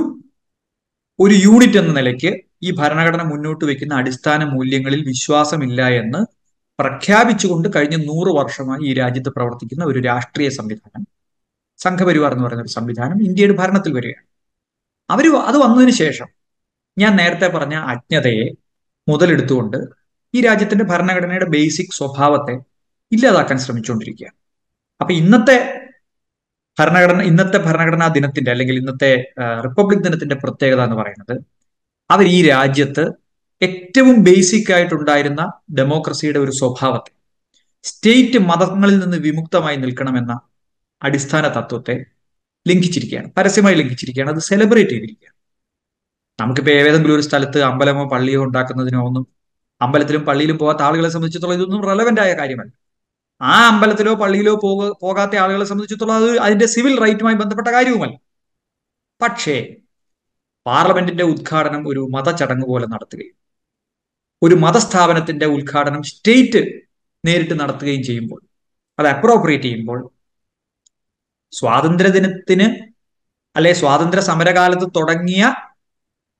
[1.18, 6.20] ഒരു യൂണിറ്റ് എന്ന നിലയ്ക്ക് ഈ ഭരണഘടന മുന്നോട്ട് വെക്കുന്ന അടിസ്ഥാന മൂല്യങ്ങളിൽ വിശ്വാസമില്ല എന്ന്
[6.78, 11.02] പ്രഖ്യാപിച്ചുകൊണ്ട് കഴിഞ്ഞ നൂറ് വർഷമായി ഈ രാജ്യത്ത് പ്രവർത്തിക്കുന്ന ഒരു രാഷ്ട്രീയ സംവിധാനം
[11.80, 14.26] സംഘപരിവാർ എന്ന് പറയുന്ന ഒരു സംവിധാനം ഇന്ത്യയുടെ ഭരണത്തിൽ വരികയാണ്.
[15.10, 16.28] അവർ അത് വന്നതിന് ശേഷം
[16.96, 18.46] ഞാൻ നേരത്തെ പറഞ്ഞ അജ്ഞതയെ
[19.08, 19.78] മുതലെടുത്തുകൊണ്ട്
[20.34, 22.54] ഈ രാജ്യത്തിന്റെ ഭരണഘടനയുടെ ബേസിക് സ്വഭാവത്തെ
[23.12, 24.36] ഇല്ലാതാക്കാൻ ശ്രമിച്ചുകൊണ്ടിരിക്കുകയാണ്
[25.00, 25.56] അപ്പൊ ഇന്നത്തെ
[26.78, 29.10] ഭരണഘടന ഇന്നത്തെ ഭരണഘടനാ ദിനത്തിന്റെ അല്ലെങ്കിൽ ഇന്നത്തെ
[29.66, 31.34] റിപ്പബ്ലിക് ദിനത്തിന്റെ പ്രത്യേകത എന്ന് പറയുന്നത്
[32.10, 33.04] അവർ ഈ രാജ്യത്ത്
[33.62, 35.42] ഏറ്റവും ബേസിക് ആയിട്ടുണ്ടായിരുന്ന
[35.74, 37.12] ഡെമോക്രസിയുടെ ഒരു സ്വഭാവത്തെ
[37.84, 40.40] സ്റ്റേറ്റ് മതങ്ങളിൽ നിന്ന് വിമുക്തമായി നിൽക്കണമെന്ന
[41.02, 41.94] അടിസ്ഥാന തത്വത്തെ
[42.66, 45.36] ലംഘിച്ചിരിക്കുകയാണ് പരസ്യമായി ലംഘിച്ചിരിക്കുകയാണ് അത് സെലിബ്രേറ്റ് ചെയ്തിരിക്കുകയാണ്.
[46.40, 49.24] നമുക്കിപ്പോൾ ഏതെങ്കിലും ഒരു സ്ഥലത്ത് അമ്പലമോ പള്ളിയോ ഉണ്ടാക്കുന്നതിനോ ഒന്നും
[49.80, 52.72] അമ്പലത്തിലും പള്ളിയിലും പോകാത്ത ആളുകളെ സംബന്ധിച്ചിടത്തോളം ഇതൊന്നും റെലവെന്റ് ആയ കാര്യമല്ല.
[53.42, 58.16] ആ അമ്പലത്തിലോ പള്ളിയിലോ പോക പോകാത്ത ആളുകളെ സംബന്ധിച്ചിടത്തോളം അത് അതിന്റെ സിവിൽ റൈറ്റുമായി ബന്ധപ്പെട്ട കാര്യവുമല്ല.
[59.22, 59.56] പക്ഷേ
[60.66, 63.36] പാർലമെന്റിന്റെ ഉദ്ഘാടനം ഒരു മതചടങ്ങ് പോലെ നടത്തുകയും
[64.42, 66.60] ഒരു മതസ്ഥാപനത്തിന്റെ ഉദ്ഘാടനം സ്റ്റേറ്റ്
[67.24, 68.40] നേരിട്ട് നടത്തുകയും ചെയ്യുമ്പോൾ
[68.98, 69.98] അത് അപ്രോപ്രിയേറ്റ് ചെയ്യുമ്പോൾ
[71.52, 72.66] സ്വാതന്ത്ര്യദിനത്തിന്
[73.56, 75.42] അല്ലെ സ്വാതന്ത്ര്യ സമരകാലത്ത് തുടങ്ങിയ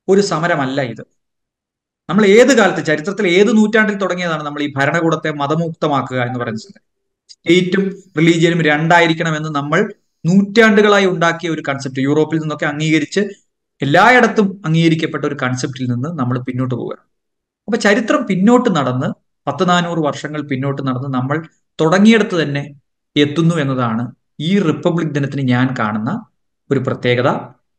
[0.09, 1.03] ഒരു സമരമല്ല ഇത്.
[2.09, 6.79] നമ്മൾ ഏത് കാലത്ത് ചരിത്രത്തിൽ ഏത് നൂറ്റാണ്ടിൽ തുടങ്ങിയതാണ് നമ്മൾ ഈ ഭരണകൂടത്തെ മതമുക്തമാക്കുക എന്ന് പറയുന്നത്?
[7.33, 7.83] സ്റ്റേറ്റും
[8.19, 9.81] റിലീജിയനും രണ്ടായിരിക്കണമെന്ന് നമ്മൾ
[10.25, 13.23] നൂറ്റാണ്ടുകളായി ഉണ്ടാക്കിയ ഒരു കൺസെപ്റ്റ് യൂറോപ്പിൽ നിന്നൊക്കെ അംഗീകരിച്ച്
[13.85, 16.95] എല്ലായിടത്തും അംഗീകരിക്കപ്പെട്ട ഒരു കൺസെപ്റ്റിൽ നിന്ന് നമ്മൾ പിന്നോട്ട് പോവുക.
[17.69, 19.09] അപ്പൊ ചരിത്രം പിന്നോട്ട് നടന്ന്
[19.47, 21.37] പത്ത് നാനൂറ് വർഷങ്ങൾ പിന്നോട്ട് നടന്ന് നമ്മൾ
[21.81, 22.63] തുടങ്ങിയിടത്ത് തന്നെ
[23.17, 24.03] എത്തുന്നു എന്നതാണ്
[24.49, 26.11] ഈ റിപ്പബ്ലിക് ദിനത്തിന് ഞാൻ കാണുന്ന
[26.71, 27.29] ഒരു പ്രത്യേകത.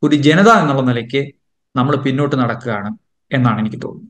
[0.03, 1.21] ഒരു ജനത എന്നുള്ള നിലയ്ക്ക്
[1.75, 2.89] നമ്മൾ പിന്നോട്ട് നടക്കുകയാണ്
[3.31, 4.09] എന്നാണ് എനിക്ക് തോന്നുന്നത്.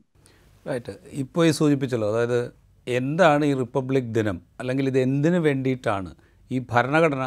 [0.66, 2.40] റൈറ്റ് ഇപ്പോൾ ഈ സൂചിപ്പിച്ചല്ലോ അതായത്
[2.86, 4.36] എന്താണ് ഈ റിപ്പബ്ലിക് ദിനം?
[4.60, 6.10] അല്ലെങ്കിൽ ഇത് എന്തിനു വേണ്ടിയിട്ടാണ്?
[6.50, 7.24] ഈ ഭരണഘടന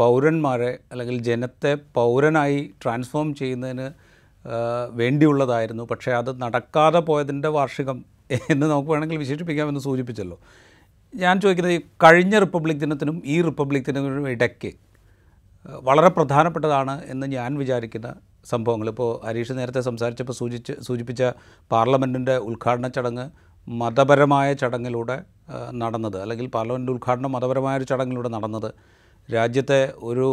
[0.00, 3.86] പൗരന്മാരെ അല്ലെങ്കിൽ ജനത്തെ പൗരനായി ട്രാൻസ്ഫോം ചെയ്യുന്നതിന്
[5.00, 5.84] വേണ്ടിയുള്ളതായിരുന്നു.
[5.90, 7.98] പക്ഷേ അത് നടക്കാതെ പോയതിന്റെ വാർഷികം
[8.52, 10.36] എന്ന് നമുക്ക് വേണമെങ്കിൽ വിശേഷിപ്പിക്കാമെന്ന് സൂചിപ്പിച്ചല്ലോ.
[11.14, 14.70] ഞാൻ ചോദിക്കുന്നത് ഈ കഴിഞ്ഞ റിപ്പബ്ലിക് ദിനത്തിനും ഈ റിപ്പബ്ലിക് ദിനത്തിനും ഇടയ്ക്ക്
[15.86, 18.08] വളരെ പ്രധാനപ്പെട്ടതാണ് എന്ന് ഞാൻ വിചാരിക്കുന്ന
[18.52, 18.88] സംഭവങ്ങൾ.
[18.92, 21.22] ഇപ്പോൾ ഹരീഷ് നേരത്തെ സംസാരിച്ചപ്പോൾ സൂചിച്ച് സൂചിപ്പിച്ച
[21.72, 23.26] പാർലമെന്റിന്റെ ഉദ്ഘാടന ചടങ്ങ്
[23.68, 25.16] മതപരമായ ചടങ്ങിലൂടെ
[25.82, 26.16] നടന്നത്.
[26.22, 28.70] അല്ലെങ്കിൽ പാർലമെന്റ് ഉദ്ഘാടനം മതപരമായ ഒരു ചടങ്ങിലൂടെ നടന്നത്.
[29.28, 30.28] രാജ്യത്തെ ഒരു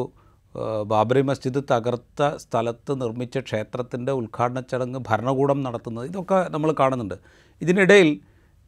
[0.91, 7.17] ബാബറി മസ്ജിദ് തകർത്ത സ്ഥലത്ത് നിർമ്മിച്ച ക്ഷേത്രത്തിന്റെ ഉദ്ഘാടന ചടങ്ങ് ഭരണകൂടം നടത്തുന്നത് ഇതൊക്കെ നമ്മൾ കാണുന്നുണ്ട്.
[7.62, 8.10] ഇതിനിടയിൽ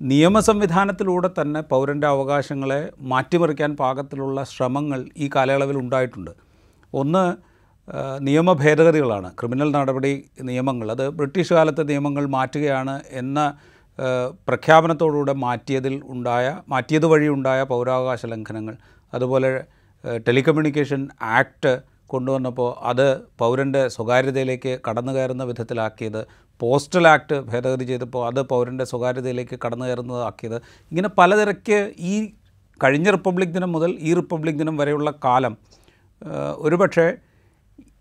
[0.02, 6.32] നിയമ സംവിധാനത്തിലൂടെ തന്നെ പൗരന്റെ അവകാശങ്ങളെ മാറ്റിമറിക്കാൻ പാകത്തിലുള്ള ശ്രമങ്ങൾ ഈ കാലയളവിൽ ഉണ്ടായിട്ടുണ്ട്.
[6.94, 7.24] ഒന്ന്
[8.22, 10.14] നിയമ ഭേദഗതികളാണ് ക്രിമിനൽ നടപടി
[10.50, 10.88] നിയമങ്ങൾ.
[10.92, 13.40] അത് ബ്രിട്ടീഷ് കാലത്തെ നിയമങ്ങൾ മാറ്റുകയാണ് എന്ന
[14.48, 18.76] പ്രഖ്യാപനത്തോടുകൂടെ മാറ്റിയതിൽ ഉണ്ടായ മാറ്റിയത് വഴി ഉണ്ടായ പൗരാവകാശ ലംഘനങ്ങൾ.
[19.14, 19.52] അതുപോലെ
[20.04, 26.26] ടെലികമ്മ്യൂണിക്കേഷൻ ആക്ട് കൊണ്ടുവന്നപ്പോൾ അത് പൗരന്റെ സ്വകാര്യതയിലേക്ക് കടന്നു കയറുന്ന വിധത്തിലാക്കിയത്.
[26.62, 30.62] പോസ്റ്റൽ ആക്ട് ഭേദഗതി ചെയ്തപ്പോൾ അത് പൗരന്റെ സ്വകാര്യതയിലേക്ക് കടന്നു കയറുന്നതാക്കിയത്.
[30.92, 32.34] ഇങ്ങനെ പലതിരക്ക് ഈ
[32.84, 35.58] കഴിഞ്ഞ റിപ്പബ്ലിക് ദിനം മുതൽ ഈ റിപ്പബ്ലിക് ദിനം വരെയുള്ള കാലം
[36.58, 37.18] ഒരുപക്ഷെ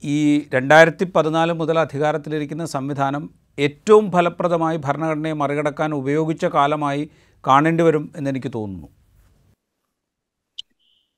[0.05, 7.11] ഈ രണ്ടായിരത്തി പതിനാല് മുതൽ അധികാരത്തിലിരിക്കുന്ന സംവിധാനം ഏറ്റവും ഫലപ്രദമായി ഭരണഘടനയെ മറികടക്കാൻ ഉപയോഗിച്ച കാലമായി
[7.47, 8.89] കാണേണ്ടി വരും എന്നെനിക്ക് തോന്നുന്നു.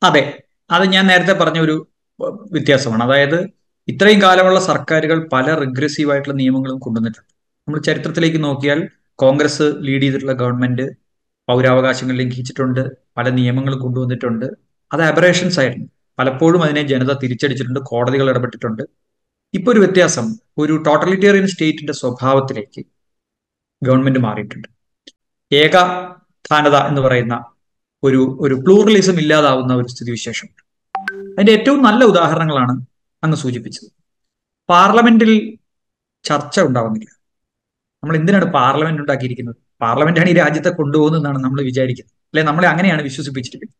[0.02, 0.22] അതെ.
[0.70, 1.88] അത് ഞാൻ നേരത്തെ പറഞ്ഞ ഒരു
[2.52, 3.02] വ്യത്യാസമാണ്.
[3.02, 3.38] അതായത്
[3.88, 7.28] ഇത്രയും കാലമുള്ള സർക്കാരുകൾ പല റിഗ്രസീവ് ആയിട്ടുള്ള നിയമങ്ങളും കൊണ്ടുവന്നിട്ടുണ്ട്.
[7.68, 10.82] നമ്മൾ ചരിത്രത്തിലേക്ക് നോക്കിയാൽ കോൺഗ്രസ് ലീഡ് ചെയ്തിട്ടുള്ള ഗവൺമെന്റ്
[11.48, 14.46] പൗരാവകാശങ്ങൾ ലംഘിച്ചിട്ടുണ്ട് പല നിയമങ്ങളും കൊണ്ടുവന്നിട്ടുണ്ട്.
[14.92, 15.88] അത് അബറേഷൻസ് ആയിരുന്നു.
[16.18, 18.82] പലപ്പോഴും അതിനെ ജനത തിരിച്ചടിച്ചിട്ടുണ്ട് കോടതികൾ ഇടപെട്ടിട്ടുണ്ട്.
[19.54, 20.26] ഇപ്പൊ ഒരു വ്യത്യാസം
[20.58, 22.82] ഒരു ടോട്ടലിറ്റേറിയൻ സ്റ്റേറ്റിന്റെ സ്വഭാവത്തിലേക്ക്
[23.82, 24.68] ഗവൺമെന്റ് മാറിയിട്ടുണ്ട്.
[25.52, 27.44] ഏകധാനത എന്ന് പറയുന്ന
[28.02, 30.59] ഒരു ഒരു പ്ലൂറലിസം ഇല്ലാതാവുന്ന ഒരു സ്ഥിതിവിശേഷം.
[31.36, 32.74] അതിന്റെ ഏറ്റവും നല്ല ഉദാഹരണങ്ങളാണ്
[33.24, 33.88] അങ്ങ് സൂചിപ്പിച്ചത്.
[34.68, 35.58] പാർലമെന്റിൽ
[36.24, 37.08] ചർച്ച ഉണ്ടാവുന്നില്ല.
[38.02, 39.56] നമ്മൾ എന്തിനാണ് പാർലമെന്റ് ഉണ്ടാക്കിയിരിക്കുന്നത്?
[39.80, 42.14] പാർലമെന്റാണ് ഈ രാജ്യത്തെ കൊണ്ടുപോകുന്നതെന്നാണ് നമ്മൾ വിചാരിക്കുന്നത്.
[42.28, 43.76] അല്ലെ നമ്മളെ അങ്ങനെയാണ് വിശ്വസിപ്പിച്ചിരിക്കുന്നത്.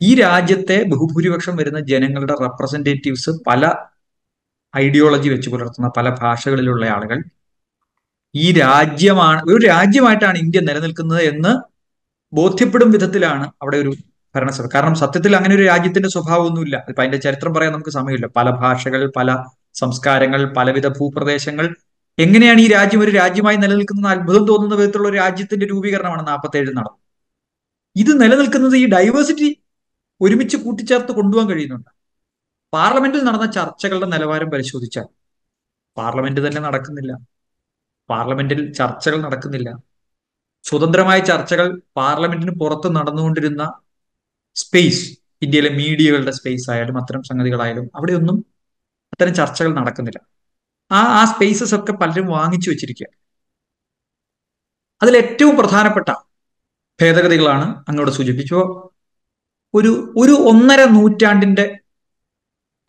[0.00, 3.72] ഈ രാജ്യത്തെ ബഹുഭൂരിപക്ഷം വരുന്ന ജനങ്ങളുടെ റെപ്രസെന്റേറ്റീവ്സ് പല
[4.76, 7.18] ഐഡിയോളജി വെച്ച് പുലർത്തുന്ന പല ഭാഷകളിലുള്ള ആളുകൾ
[8.34, 11.52] ഈ രാജ്യമാണ് ഒരു രാജ്യമായിട്ടാണ് ഇന്ത്യ നിലനിൽക്കുന്നത് എന്ന്
[12.32, 13.92] ബോധ്യപ്പെടും വിധത്തിലാണ് അവിടെ ഒരു
[14.36, 14.68] ഭരണസഭ.
[14.74, 16.84] കാരണം സത്യത്തിൽ അങ്ങനെ ഒരു രാജ്യത്തിന്റെ സ്വഭാവമൊന്നുമില്ല.
[16.88, 18.26] ഇപ്പൊ അതിന്റെ ചരിത്രം പറയാൻ നമുക്ക് സമയമില്ല.
[18.36, 19.44] പല ഭാഷകൾ പല
[19.74, 21.66] സംസ്കാരങ്ങൾ പലവിധ ഭൂപ്രദേശങ്ങൾ.
[22.18, 26.96] എങ്ങനെയാണ് ഈ രാജ്യം ഒരു രാജ്യമായി നിലനിൽക്കുന്നത് അത്ഭുതം തോന്നുന്ന വിധത്തിലുള്ള രാജ്യത്തിന്റെ രൂപീകരണമാണ് നാൽപ്പത്തി ഏഴ് നടന്നത്.
[27.96, 29.48] ഇത് നിലനിൽക്കുന്നത് ഈ ഡൈവേഴ്സിറ്റി
[30.20, 31.90] ഒരുമിച്ച് കൂട്ടിച്ചേർത്ത് കൊണ്ടുപോകാൻ കഴിയുന്നുണ്ട്.
[32.72, 35.06] പാർലമെന്റിൽ നടന്ന ചർച്ചകളുടെ നിലവാരം പരിശോധിച്ചാൽ
[35.96, 37.12] പാർലമെന്റ് തന്നെ നടക്കുന്നില്ല.
[38.10, 39.70] പാർലമെന്റിൽ ചർച്ചകൾ നടക്കുന്നില്ല.
[40.64, 43.62] സ്വതന്ത്രമായ ചർച്ചകൾ പാർലമെന്റിന് പുറത്ത് നടന്നുകൊണ്ടിരുന്ന
[44.54, 48.46] സ്പേസ് ഇന്ത്യയിലെ മീഡിയകളുടെ സ്പേസ് ആയാലും അത്തരം സംഗതികളായാലും അവിടെയൊന്നും
[49.12, 50.20] അത്തരം ചർച്ചകൾ നടക്കുന്നില്ല.
[50.92, 53.06] ആ ആ സ്പേസസ് ഒക്കെ പലരും വാങ്ങിച്ചു വെച്ചിരിക്കുക.
[55.02, 56.08] അതിൽ ഏറ്റവും പ്രധാനപ്പെട്ട
[57.02, 58.54] ഭേദഗതികളാണ് അങ്ങോട്ട് സൂചിപ്പിച്ചു.
[59.74, 61.78] ഒരു ഒരു ഒന്നര നൂറ്റാണ്ടിന്റെ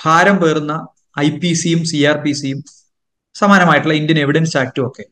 [0.06, 0.88] ഭാരം പേറുന്ന
[1.20, 2.64] ഐ പി സിയും സി ആർ പി സിയും
[3.34, 5.04] സമാനമായിട്ടുള്ള ഇന്ത്യൻ എവിഡൻസ് ആക്ടും ഒക്കെ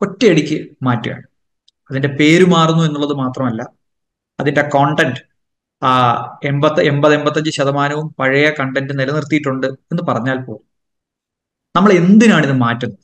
[0.00, 1.22] ഒറ്റയടിക്ക് മാറ്റുകയാണ്.
[1.90, 3.62] അതിന്റെ പേര് മാറുന്നു എന്നുള്ളത് മാത്രമല്ല
[4.40, 5.27] അതിന്റെ കോണ്ടന്റ്
[6.44, 10.68] എൺപത്തി എൺപത് എൺപത്തഞ്ച് ശതമാനവും പഴയ കണ്ടന്റ് നിലനിർത്തിയിട്ടുണ്ട് എന്ന് പറഞ്ഞാൽ പോലും.
[11.76, 12.98] നമ്മൾ എന്തിനാണ് ഇത് മാറ്റുന്നത്?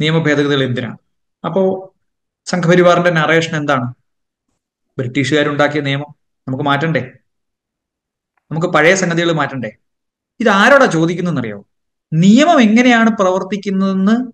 [0.00, 0.98] നിയമ ഭേദഗതികൾ എന്തിനാണ്?
[1.44, 1.94] അപ്പോ
[2.46, 3.94] സംഘപരിവാറിന്റെ നറേഷൻ എന്താണ്?
[4.98, 6.14] ബ്രിട്ടീഷുകാരുണ്ടാക്കിയ നിയമം
[6.48, 7.12] നമുക്ക് മാറ്റണ്ടേ?
[8.50, 9.70] നമുക്ക് പഴയ സംഗതികൾ മാറ്റണ്ടേ?
[10.40, 11.66] ഇത് ആരോടാ ചോദിക്കുന്നതെന്നറിയോ?
[12.12, 14.32] നിയമം എങ്ങനെയാണ് പ്രവർത്തിക്കുന്നതെന്ന്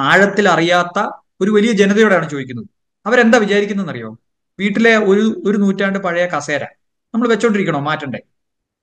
[0.00, 1.10] ആഴത്തിൽ അറിയാത്ത
[1.40, 2.66] ഒരു വലിയ ജനതയോടാണ് ചോദിക്കുന്നത്.
[3.06, 4.18] അവരെന്താ വിചാരിക്കുന്നതെന്നറിയോ?
[4.58, 6.79] വീട്ടിലെ ഒരു ഒരു നൂറ്റാണ്ട് പഴയ കസേര.
[7.14, 7.80] നമ്മൾ വെച്ചോണ്ടിരിക്കണോ?
[7.80, 8.20] മാറ്റണ്ടേ.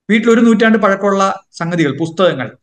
[0.10, 2.58] വീട്ടിൽ ഒരു നൂറ്റാണ്ട് പഴക്കമുള്ള സംഗതികൾ പുസ്തകങ്ങൾ.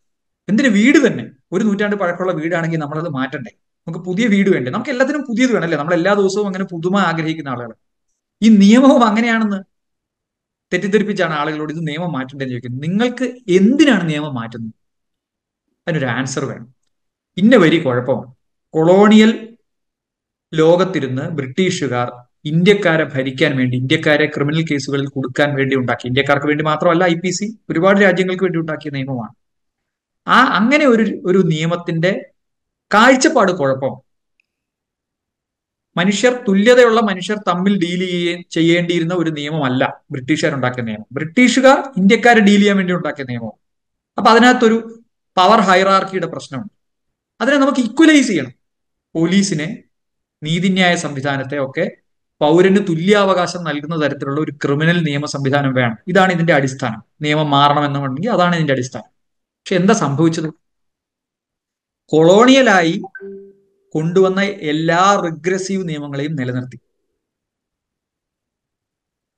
[0.49, 1.31] എന്തിന് വീട് തന്നെ?
[1.53, 3.51] ഒരു നൂറ്റാണ്ട് പഴക്കമുള്ള വീടാണെങ്കിൽ നമ്മളത് മാറ്റണ്ടേ?
[3.89, 4.71] നമുക്ക് പുതിയ വീട് വേണ്ടേ?
[4.71, 7.75] നമുക്ക് എല്ലാത്തിനും പുതിയത് വേണമല്ലേ നമ്മൾ എല്ലാ ദിവസവും അങ്ങനെ പുതുമ ആഗ്രഹിക്കുന്ന ആളുകൾ
[8.43, 9.57] ഈ നിയമവും അങ്ങനെയാണെന്ന്
[10.73, 12.83] തെറ്റിദ്ധരിപ്പിച്ചാണ് ആളുകളോട് ഇത് നിയമം മാറ്റണ്ടേന്ന് ചോദിക്കുന്നത്.
[12.83, 14.75] നിങ്ങൾക്ക് എന്തിനാണ് നിയമം മാറ്റുന്നത്?
[15.89, 16.75] അതിനൊരു ആൻസർ വേണം.
[17.37, 18.35] ഇന്ന വരി കുഴപ്പമാണ്.
[18.71, 19.57] കൊളോണിയൽ
[20.55, 22.13] ലോകത്തിരുന്ന് ബ്രിട്ടീഷുകാർ
[22.45, 26.07] ഇന്ത്യക്കാരെ ഭരിക്കാൻ വേണ്ടി ഇന്ത്യക്കാരെ ക്രിമിനൽ കേസുകളിൽ കൊടുക്കാൻ വേണ്ടി ഉണ്ടാക്കി.
[26.07, 29.35] ഇന്ത്യക്കാർക്ക് വേണ്ടി മാത്രമല്ല ഐ പി സി ഒരുപാട് രാജ്യങ്ങൾക്ക് വേണ്ടി ഉണ്ടാക്കിയ നിയമമാണ്.
[30.29, 32.33] ആ അങ്ങനെ ഒരു ഒരു നിയമത്തിന്റെ
[32.95, 33.95] കാഴ്ചപ്പാട് കുഴപ്പം.
[35.97, 41.07] മനുഷ്യർ തുല്യതയുള്ള മനുഷ്യർ തമ്മിൽ ഡീൽ ചെയ്യേ ചെയ്യേണ്ടിയിരുന്ന ഒരു നിയമമല്ല ബ്രിട്ടീഷുകാർ ഉണ്ടാക്കിയ നിയമം.
[41.13, 43.53] ബ്രിട്ടീഷുകാർ ഇന്ത്യക്കാരെ ഡീൽ ചെയ്യാൻ വേണ്ടി ഉണ്ടാക്കിയ നിയമം
[44.19, 45.03] അപ്പൊ അതിനകത്തൊരു
[45.37, 46.73] പവർ ഹൈറാർക്കിയുടെ പ്രശ്നമുണ്ട്.
[47.41, 48.53] അതിനെ നമുക്ക് ഇക്വലൈസ് ചെയ്യണം.
[49.15, 49.83] പോലീസിനെ
[50.43, 52.04] നീതിന്യായ സംവിധാനത്തെ ഒക്കെ
[52.41, 55.97] പൗരന് തുല്യാവകാശം നൽകുന്ന തരത്തിലുള്ള ഒരു ക്രിമിനൽ നിയമ സംവിധാനം വേണം.
[56.09, 57.03] ഇതാണ് ഇതിന്റെ അടിസ്ഥാനം.
[57.23, 59.11] നിയമം മാറണം എന്നുണ്ടെങ്കിൽ അതാണ് ഇതിന്റെ അടിസ്ഥാനം.
[59.41, 60.53] പക്ഷെ എന്താ സംഭവിച്ചത്?
[62.07, 63.03] കൊളോണിയലായി
[63.91, 66.81] കൊണ്ടുവന്ന എല്ലാ റിഗ്രസീവ് നിയമങ്ങളെയും നിലനിർത്തി.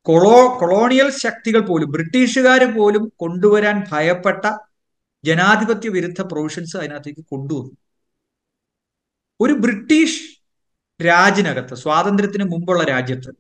[0.02, 4.56] കൊളോ കൊളോണിയൽ ശക്തികൾ പോലും ബ്രിട്ടീഷുകാർ പോലും കൊണ്ടുവരാൻ ഭയപ്പെട്ട
[5.24, 7.76] ജനാധിപത്യ വിരുദ്ധ പ്രൊവിഷൻസ് അതിനകത്തേക്ക് കൊണ്ടുവന്നു.
[9.40, 10.36] ഒരു ബ്രിട്ടീഷ്
[11.02, 13.30] രാജിനകത്ത് സ്വാതന്ത്ര്യത്തിന് മുമ്പുള്ള രാജ്യത്ത്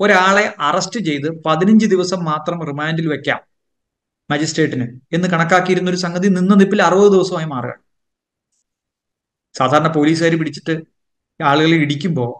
[0.00, 3.40] ഒരാളെ അറസ്റ്റ് ചെയ്ത് പതിനഞ്ച് ദിവസം മാത്രം റിമാൻഡിൽ വെക്കാം
[4.30, 7.82] മജിസ്ട്രേറ്റിന് എന്ന് കണക്കാക്കിയിരുന്ന ഒരു സംഗതി നിന്ന നിപ്പിൽ അറുപത് ദിവസമായി മാറുകയാണ്.
[9.54, 10.80] സാധാരണ പോലീസുകാർ പിടിച്ചിട്ട്
[11.42, 12.30] ആളുകളെ ഇടിക്കുമ്പോൾ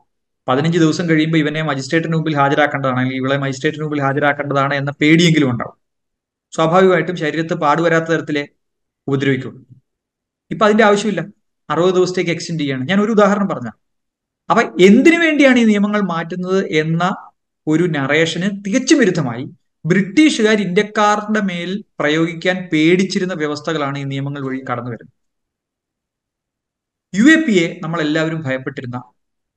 [0.49, 5.77] പതിനഞ്ച് ദിവസം കഴിയുമ്പോൾ ഇവനെ മജിസ്ട്രേറ്റിന് മുമ്പിൽ ഹാജരാക്കേണ്ടതാണ് അല്ലെങ്കിൽ ഇവളെ മജിസ്ട്രേറ്റിന് മുമ്പിൽ ഹാജരാക്കേണ്ടതാണ് എന്ന പേടിയെങ്കിലും ഉണ്ടാവും.
[6.53, 8.49] സ്വാഭാവികമായിട്ടും ശരീരത്ത് പാടുവരാത്ത തരത്തിലെ
[9.07, 9.61] ഉപദ്രവിക്കുള്ളൂ
[10.51, 11.23] ഇപ്പൊ അതിന്റെ ആവശ്യമില്ല.
[11.71, 12.89] അറുപത് ദിവസത്തേക്ക് എക്സ്റ്റെൻഡ് ചെയ്യാണ്.
[12.89, 13.71] ഞാൻ ഒരു ഉദാഹരണം പറഞ്ഞ.
[14.51, 17.05] അപ്പൊ എന്തിനു വേണ്ടിയാണ് ഈ നിയമങ്ങൾ മാറ്റുന്നത് എന്ന
[17.67, 19.45] ഒരു നറേഷന് തികച്ചും വിരുദ്ധമായി
[19.85, 25.13] ബ്രിട്ടീഷുകാർ ഇന്ത്യക്കാരുടെ മേൽ പ്രയോഗിക്കാൻ പേടിച്ചിരുന്ന വ്യവസ്ഥകളാണ് ഈ നിയമങ്ങൾ വഴി കടന്നു വരുന്നത്.
[27.15, 28.99] യു എ പി എ നമ്മളെല്ലാവരും ഭയപ്പെട്ടിരുന്ന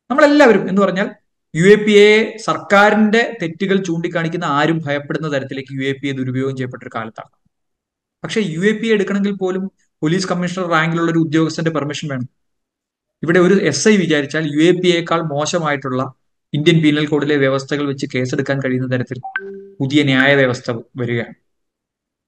[0.09, 1.07] നമ്മളെല്ലാവരും എന്ന് പറഞ്ഞാൽ
[1.53, 2.09] യു എ പി എ
[2.47, 7.31] സർക്കാരിന്റെ തെറ്റുകൾ ചൂണ്ടിക്കാണിക്കുന്ന ആരും ഭയപ്പെടുന്ന തരത്തിലേക്ക് യു എ പി എ ദുരുപയോഗം ചെയ്യപ്പെട്ടൊരു കാലത്താണ്.
[8.23, 9.63] പക്ഷേ യു എ പി എ എടുക്കണമെങ്കിൽ പോലും
[10.01, 12.27] പോലീസ് കമ്മീഷണർ റാങ്കിലുള്ള ഒരു ഉദ്യോഗസ്ഥന്റെ പെർമിഷൻ വേണം.
[13.23, 16.13] ഇവിടെ ഒരു എസ് ഐ വിചാരിച്ചാൽ യു എ പി എക്കാൾ മോശമായിട്ടുള്ള
[16.53, 19.19] ഇന്ത്യൻ പീനൽ കോഡിലെ വ്യവസ്ഥകൾ വെച്ച് കേസെടുക്കാൻ കഴിയുന്ന തരത്തിൽ
[19.79, 21.33] പുതിയ ന്യായ വ്യവസ്ഥ വരികയാണ്.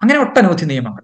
[0.02, 1.04] അങ്ങനെ ഒട്ടനവധി നിയമങ്ങൾ.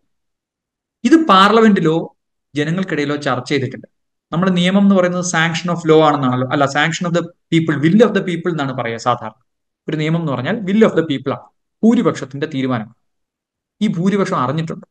[1.03, 2.17] ഇത് പാർലമെന്റിലോ
[2.55, 3.87] ജനങ്ങൾക്കിടയിലോ ചർച്ച ചെയ്തിട്ടുണ്ട്.
[4.31, 6.47] നമ്മുടെ നിയമം എന്ന് പറയുന്നത് സാങ്ഷൻ ഓഫ് ലോ ആണെന്നാണല്ലോ.
[6.51, 7.19] അല്ല sanction of the
[7.51, 9.43] people will of the people എന്നാണ് പറയുക സാധാരണ.
[9.89, 11.47] ഒരു നിയമം എന്ന് പറഞ്ഞാൽ വിൽ ഓഫ് ദ പീപ്പിൾ ആണ്.
[11.83, 12.95] ഭൂരിപക്ഷത്തിന്റെ തീരുമാനം.
[13.81, 14.85] ഈ ഭൂരിപക്ഷം അറിഞ്ഞിട്ടുണ്ട്.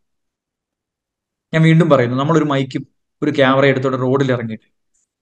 [1.54, 2.86] ഞാൻ വീണ്ടും പറയുന്നു നമ്മളൊരു മൈക്കും
[3.22, 4.73] ഒരു ക്യാമറ എടുത്തോടെ റോഡിൽ ഇറങ്ങിയിട്ട്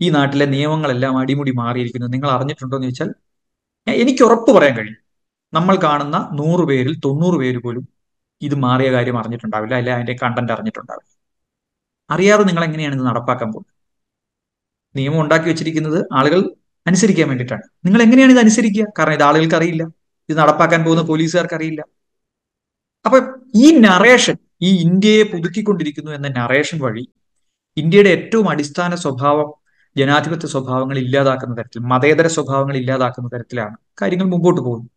[0.03, 2.07] ഈ നാട്ടിലെ നിയമങ്ങളെല്ലാം അടിമുടി മാറിയിരിക്കുന്നു.
[2.07, 3.11] നിങ്ങൾ അറിഞ്ഞിട്ടുണ്ടോ എന്ന് ചോദിച്ചാൽ
[4.03, 5.01] എനിക്ക് ഉറപ്പ് പറയാൻ കഴിയും.
[5.53, 7.85] നമ്മൾ കാണുന്ന നൂറ് പേരിൽ തൊണ്ണൂറ് പേര് പോലും
[8.43, 11.09] ഇത് മാറിയ കാര്യം അറിഞ്ഞിട്ടുണ്ടാവില്ല അല്ലെ അതിന്റെ കണ്ടന്റ് അറിഞ്ഞിട്ടുണ്ടാവില്ല.
[12.11, 13.75] അറിയാതെ നിങ്ങൾ എങ്ങനെയാണ് ഇത് നടപ്പാക്കാൻ പോകുന്നത്?
[14.97, 16.41] നിയമം ഉണ്ടാക്കി വെച്ചിരിക്കുന്നത് ആളുകൾ
[16.87, 17.63] അനുസരിക്കാൻ വേണ്ടിയിട്ടാണ്.
[17.85, 18.87] നിങ്ങൾ എങ്ങനെയാണ് ഇത് അനുസരിക്കുക?
[18.99, 19.83] കാരണം ഇത് ആളുകൾക്ക് അറിയില്ല.
[20.29, 21.85] ഇത് നടപ്പാക്കാൻ പോകുന്ന പോലീസുകാർക്ക് അറിയില്ല.
[23.05, 23.19] അപ്പൊ
[23.55, 27.09] ഈ നറേഷൻ ഈ ഇന്ത്യയെ പുതുക്കിക്കൊണ്ടിരിക്കുന്നു എന്ന നറേഷൻ വഴി
[27.77, 29.62] ഇന്ത്യയുടെ ഏറ്റവും അടിസ്ഥാന സ്വഭാവം
[29.97, 34.91] ജനാധിപത്യ സ്വഭാവങ്ങൾ ഇല്ലാതാക്കുന്ന തരത്തിൽ മതേതര സ്വഭാവങ്ങൾ ഇല്ലാതാക്കുന്ന തരത്തിലാണ് കാര്യങ്ങൾ മുമ്പോട്ട് പോകുന്നത്.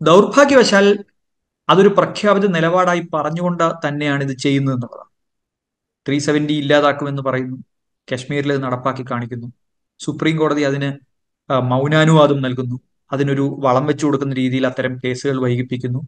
[0.00, 1.04] ദൗർഭാഗ്യവശാൽ
[1.68, 5.10] അതൊരു പ്രഖ്യാപിത നിലപാടായി പറഞ്ഞുകൊണ്ട് തന്നെയാണ് ഇത് ചെയ്യുന്നത് എന്നുള്ളതാണ്.
[6.06, 7.56] ത്രീ സെവന്റി ഇല്ലാതാക്കുമെന്ന് പറയുന്നു.
[8.08, 9.48] കശ്മീരിൽ ഇത് നടപ്പാക്കി കാണിക്കുന്നു.
[10.00, 10.90] സുപ്രീം കോടതി അതിന്
[11.70, 12.80] മൗനാനുവാദം നൽകുന്നു.
[13.12, 16.00] അതിനൊരു വളം വെച്ചു കൊടുക്കുന്ന രീതിയിൽ അത്തരം കേസുകൾ വൈകിപ്പിക്കുന്നു.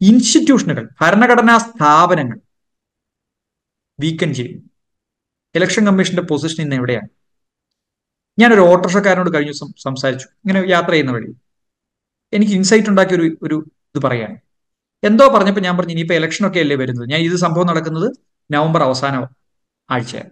[0.00, 2.38] ഇൻസ്റ്റിറ്റ്യൂഷനുകൾ ഭരണഘടനാ സ്ഥാപനങ്ങൾ
[4.00, 4.62] വീക്കൻ ചെയ്യുന്നു
[5.54, 7.08] ഇലക്ഷൻ കമ്മീഷന്റെ പൊസിഷൻ ഇന്ന് എവിടെയാണ്?
[8.38, 10.26] ഞാനൊരു ഓട്ടോറിക്ഷക്കാരനോട് കഴിഞ്ഞ ദിവസം സംസാരിച്ചു.
[10.26, 11.30] ഇങ്ങനെ യാത്ര ചെയ്യുന്ന വഴി.
[12.32, 13.56] എനിക്ക് ഇൻസൈറ്റ് ഉണ്ടാക്കിയ ഒരു ഒരു
[13.94, 14.36] ഇത് പറയാണ്
[15.04, 17.08] എന്തോ പറഞ്ഞപ്പോൾ ഞാൻ പറഞ്ഞു ഇനിയിപ്പോൾ ഇലക്ഷൻ ഒക്കെ അല്ലേ വരുന്നത്?
[17.10, 18.08] ഞാൻ ഇത് സംഭവം നടക്കുന്നത്
[18.50, 19.26] നവംബർ അവസാന
[19.90, 20.30] ആഴ്ചയാണ്.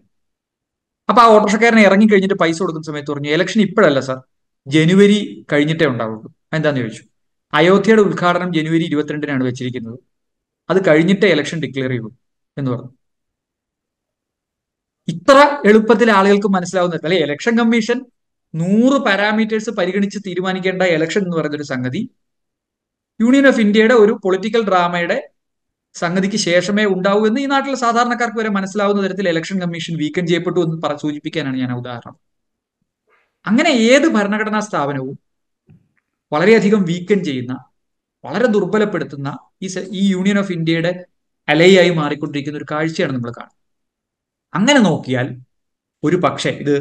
[1.09, 4.19] അപ്പൊ ആ ഓട്ടോറിക്ഷക്കാരനെ ഇറങ്ങി കഴിഞ്ഞിട്ട് പൈസ കൊടുക്കുന്ന സമയത്ത് പറഞ്ഞു ഇലക്ഷൻ ഇപ്പോഴല്ല സാർ
[4.67, 6.35] ജനുവരി കഴിഞ്ഞിട്ടേ ഉണ്ടാവുള്ളൂ.
[6.55, 7.03] എന്താന്ന് ചോദിച്ചു.
[7.55, 9.99] അയോധ്യയുടെ ഉദ്ഘാടനം ജനുവരി ഇരുപത്തിരണ്ടിനാണ് വെച്ചിരിക്കുന്നത്.
[10.71, 12.11] അത് കഴിഞ്ഞിട്ടേ ഇലക്ഷൻ ഡിക്ലെയർ ചെയ്യൂ
[12.57, 12.98] എന്ന് പറഞ്ഞു.
[15.09, 15.37] ഇത്ര
[15.69, 17.99] എളുപ്പത്തിൽ ആളുകൾക്ക് മനസ്സിലാവുന്ന അല്ലെ ഇലക്ഷൻ കമ്മീഷൻ
[18.55, 22.01] നൂറ് പാരാമീറ്റേഴ്സ് പരിഗണിച്ച് തീരുമാനിക്കേണ്ട ഇലക്ഷൻ എന്ന് പറയുന്ന ഒരു സംഗതി.
[23.21, 25.19] യൂണിയൻ ഓഫ് ഇന്ത്യയുടെ ഒരു പൊളിറ്റിക്കൽ ഡ്രാമയുടെ
[25.95, 30.83] സംഗതിക്ക് ശേഷമേ ഉണ്ടാവൂ എന്ന് ഈ നാട്ടിലെ സാധാരണക്കാർക്ക് വരെ മനസ്സിലാവുന്ന തരത്തിൽ ഇലക്ഷൻ കമ്മീഷൻ വീക്കം ചെയ്യപ്പെട്ടു എന്ന്
[30.83, 32.17] പറ സൂചിപ്പിക്കാനാണ് ഞാൻ ഉദാഹരണം.
[33.47, 35.17] അങ്ങനെ ഏത് ഭരണഘടനാ സ്ഥാപനവും
[36.33, 37.53] വളരെയധികം വീക്കം ചെയ്യുന്ന
[38.25, 39.29] വളരെ ദുർബലപ്പെടുത്തുന്ന
[39.63, 40.93] ഈ ഈ യൂണിയൻ ഓഫ് ഇന്ത്യയുടെ
[41.49, 43.68] അലയായി മാറിക്കൊണ്ടിരിക്കുന്ന ഒരു കാഴ്ചയാണ് നമ്മൾ കാണുന്നത്.
[44.55, 45.27] അങ്ങനെ നോക്കിയാൽ
[46.03, 46.75] ഒരു പക്ഷേ ഇത്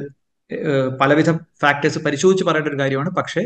[1.01, 3.09] പലവിധ ഫാക്ടേഴ്സ് പരിശോധിച്ച് പറയേണ്ട ഒരു കാര്യമാണ്.
[3.09, 3.41] പക്ഷേ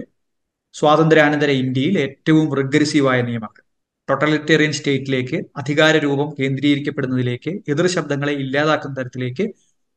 [0.74, 3.62] സ്വാതന്ത്ര്യാനന്തര ഇന്ത്യയിൽ ഏറ്റവും റിഗ്രസീവായ നിയമങ്ങൾ
[4.10, 9.46] ടോട്ടലിറ്റേറിയൻ സ്റ്റേറ്റിലേക്ക് അധികാര രൂപം കേന്ദ്രീകരിക്കപ്പെടുന്നതിലേക്ക് എതിർ ശബ്ദങ്ങളെ ഇല്ലാതാക്കുന്ന തരത്തിലേക്ക്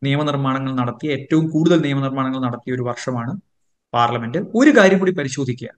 [0.02, 3.32] നിയമനിർമ്മാണങ്ങൾ നടത്തിയ ഏറ്റവും കൂടുതൽ നിയമനിർമ്മാണങ്ങൾ നടത്തിയ ഒരു വർഷമാണ്
[3.92, 4.38] പാർലമെന്റ്.
[4.54, 5.70] ഒരു കാര്യം കൂടി പരിശോധിക്കുക.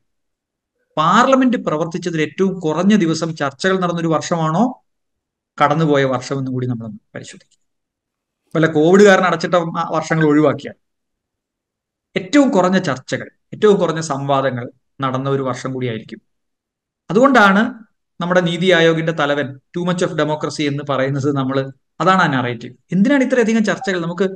[0.97, 4.65] പാർലമെന്റ് പ്രവർത്തിച്ചതിൽ ഏറ്റവും കുറഞ്ഞ ദിവസം ചർച്ചകൾ നടന്നൊരു വർഷമാണോ?
[5.59, 7.66] കടന്നുപോയ വർഷം എന്നും കൂടി നമ്മൾ പരിശോധിക്കുക.
[8.55, 9.55] വല്ല കോവിഡ് കാരണം അടച്ചിട്ട
[9.91, 10.77] വർഷങ്ങൾ ഒഴിവാക്കിയാൽ
[12.17, 14.65] ഏറ്റവും കുറഞ്ഞ ചർച്ചകൾ ഏറ്റവും കുറഞ്ഞ സംവാദങ്ങൾ
[15.01, 16.21] നടന്ന ഒരു വർഷം കൂടിയായിരിക്കും
[17.11, 17.63] അതുകൊണ്ടാണ്
[18.21, 21.57] നമ്മുടെ നീതി ആയോഗിന്റെ തലവൻ ടു മച്ച് ഓഫ് ഡെമോക്രസി എന്ന് പറയുന്നത് നമ്മൾ
[22.01, 24.01] അതാണ് ആ നറേറ്റീവ് എന്തിനാണ് ഇത്രയധികം ചർച്ചകൾ?
[24.01, 24.27] നമുക്ക്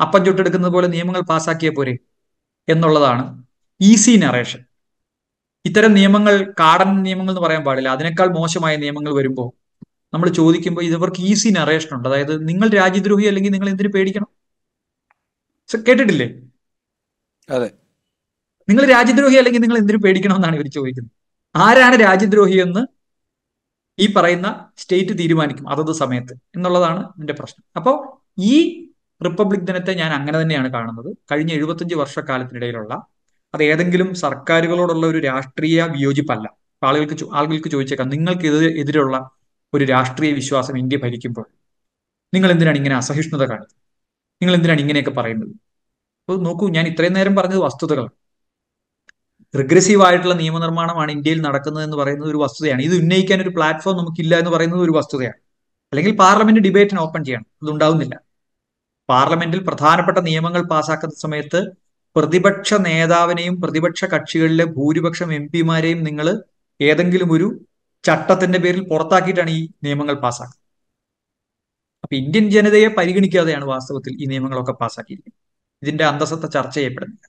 [0.00, 1.94] അപ്പം ചുട്ടെടുക്കുന്നത് പോലെ നിയമങ്ങൾ പാസ്സാക്കിയ പോരെ
[2.68, 3.24] എന്നുള്ളതാണ്
[3.80, 4.60] ഈസി നറേഷൻ
[5.64, 7.88] ഇത്തരം നിയമങ്ങൾ കാടൻ നിയമങ്ങൾ എന്ന് പറയാൻ പാടില്ല.
[7.88, 9.48] അതിനേക്കാൾ മോശമായ നിയമങ്ങൾ വരുമ്പോൾ
[10.14, 12.08] നമ്മൾ ചോദിക്കുമ്പോൾ ഇവർക്ക് ഈസി നറേഷൻ ഉണ്ട്.
[12.08, 14.28] അതായത് നിങ്ങൾ രാജ്യദ്രോഹി അല്ലെങ്കിൽ നിങ്ങൾ എന്തിനു പേടിക്കണം?
[15.88, 16.26] കേട്ടിട്ടില്ലേ?
[17.48, 17.68] അതെ.
[18.68, 21.12] നിങ്ങൾ രാജ്യദ്രോഹി അല്ലെങ്കിൽ നിങ്ങൾ എന്തിനു പേടിക്കണം എന്നാണ് ഇവർ ചോദിക്കുന്നത്.
[21.56, 22.82] ആരാണ് രാജ്യദ്രോഹി എന്ന്
[23.98, 24.48] ഈ പറയുന്ന
[24.78, 27.64] സ്റ്റേറ്റ് തീരുമാനിക്കും അതത് സമയത്ത് എന്നുള്ളതാണ് എന്റെ പ്രശ്നം.
[27.76, 27.96] അപ്പോൾ
[28.38, 28.54] ഈ
[29.24, 31.16] റിപ്പബ്ലിക് ദിനത്തെ ഞാൻ അങ്ങനെ തന്നെയാണ് കാണുന്നത്.
[31.32, 32.94] കഴിഞ്ഞ എഴുപത്തഞ്ച് വർഷക്കാലത്തിനിടയിലുള്ള
[33.54, 36.46] അത് ഏതെങ്കിലും സർക്കാരുകളോടുള്ള ഒരു രാഷ്ട്രീയ വിയോജിപ്പല്ല.
[36.82, 38.46] ആളുകൾക്ക് ആളുകൾക്ക് ചോദിച്ചേക്കാം നിങ്ങൾക്ക്
[38.82, 39.16] എതിരെയുള്ള
[39.74, 41.46] ഒരു രാഷ്ട്രീയ വിശ്വാസം ഇന്ത്യ ഭരിക്കുമ്പോൾ
[42.34, 43.82] നിങ്ങൾ എന്തിനാണ് ഇങ്ങനെ അസഹിഷ്ണുത കാണിക്കുന്നത്?
[44.40, 45.52] നിങ്ങൾ എന്തിനാണ് ഇങ്ങനെയൊക്കെ പറയുന്നത്?
[46.22, 48.12] അപ്പോൾ നോക്കൂ ഞാൻ ഇത്രയും നേരം പറഞ്ഞത് വസ്തുതകളാണ്.
[49.56, 52.82] റിഗ്രസീവ് ആയിട്ടുള്ള നിയമനിർമ്മാണമാണ് ഇന്ത്യയിൽ നടക്കുന്നത് എന്ന് പറയുന്നത് ഒരു വസ്തുതയാണ്.
[52.82, 55.38] ഇത് ഉന്നയിക്കാൻ ഒരു പ്ലാറ്റ്ഫോം നമുക്കില്ല എന്ന് പറയുന്നത് ഒരു വസ്തുതയാണ്.
[55.92, 57.46] അല്ലെങ്കിൽ പാർലമെന്റ് ഡിബേറ്റിന് ഓപ്പൺ ചെയ്യണം.
[57.62, 58.14] അതുണ്ടാവുന്നില്ല.
[59.08, 61.60] പാർലമെന്റിൽ പ്രധാനപ്പെട്ട നിയമങ്ങൾ പാസാക്കുന്ന സമയത്ത്
[62.16, 66.42] പ്രതിപക്ഷ നേതാവിനെയും പ്രതിപക്ഷ കക്ഷികളിലെ ഭൂരിപക്ഷം എം പിമാരെയും നിങ്ങൾ
[66.80, 67.46] ഏതെങ്കിലും ഒരു
[68.04, 70.58] ചട്ടത്തിന്റെ പേരിൽ പുറത്താക്കിയിട്ടാണ് ഈ നിയമങ്ങൾ പാസ്സാക്കുന്നത്.
[72.04, 75.38] അപ്പൊ ഇന്ത്യൻ ജനതയെ പരിഗണിക്കാതെയാണ് വാസ്തവത്തിൽ ഈ നിയമങ്ങളൊക്കെ പാസ്സാക്കിയിരിക്കുന്നത്.
[75.82, 77.26] ഇതിന്റെ അന്തസത്ത ചർച്ച ചെയ്യപ്പെടുന്നില്ല.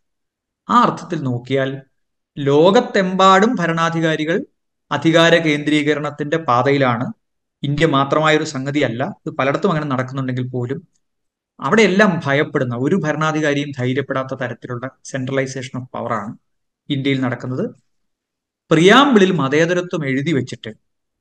[0.70, 1.70] ആ അർത്ഥത്തിൽ നോക്കിയാൽ
[2.38, 4.38] ലോകത്തെമ്പാടും ഭരണാധികാരികൾ
[4.92, 7.06] അധികാര കേന്ദ്രീകരണത്തിന്റെ പാതയിലാണ്.
[7.64, 9.04] ഇന്ത്യ മാത്രമായ ഒരു സംഗതിയല്ല.
[9.26, 10.80] ഇത് പലയിടത്തും അങ്ങനെ നടക്കുന്നുണ്ടെങ്കിൽ പോലും
[11.60, 16.32] അവിടെയെല്ലാം ഭയപ്പെടുന്ന ഒരു ഭരണാധികാരിയും ധൈര്യപ്പെടാത്ത തരത്തിലുള്ള സെൻട്രലൈസേഷൻ ഓഫ് പവറാണ്
[16.90, 17.66] ഇന്ത്യയിൽ നടക്കുന്നത്.
[18.74, 20.72] പ്രിയാമ്പിളിൽ മതേതരത്വം എഴുതി വെച്ചിട്ട്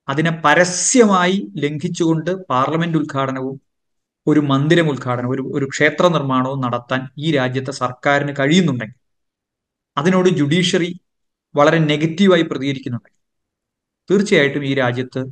[0.09, 3.57] അതിനെ പരസ്യമായി ലംഘിച്ചുകൊണ്ട് പാർലമെന്റ് ഉദ്ഘാടനവും
[4.27, 8.99] ഒരു മന്ദിരം ഉദ്ഘാടനം ഒരു ഒരു ക്ഷേത്ര നിർമ്മാണവും നടത്താൻ ഈ രാജ്യത്തെ സർക്കാരിന് കഴിയുന്നുണ്ടെങ്കിൽ
[9.97, 10.91] അതിനോട് ജുഡീഷ്യറി
[11.55, 13.21] വളരെ നെഗറ്റീവായി പ്രതികരിക്കുന്നുണ്ടെങ്കിൽ
[14.11, 15.23] തീർച്ചയായിട്ടും ഈ രാജ്യത്ത്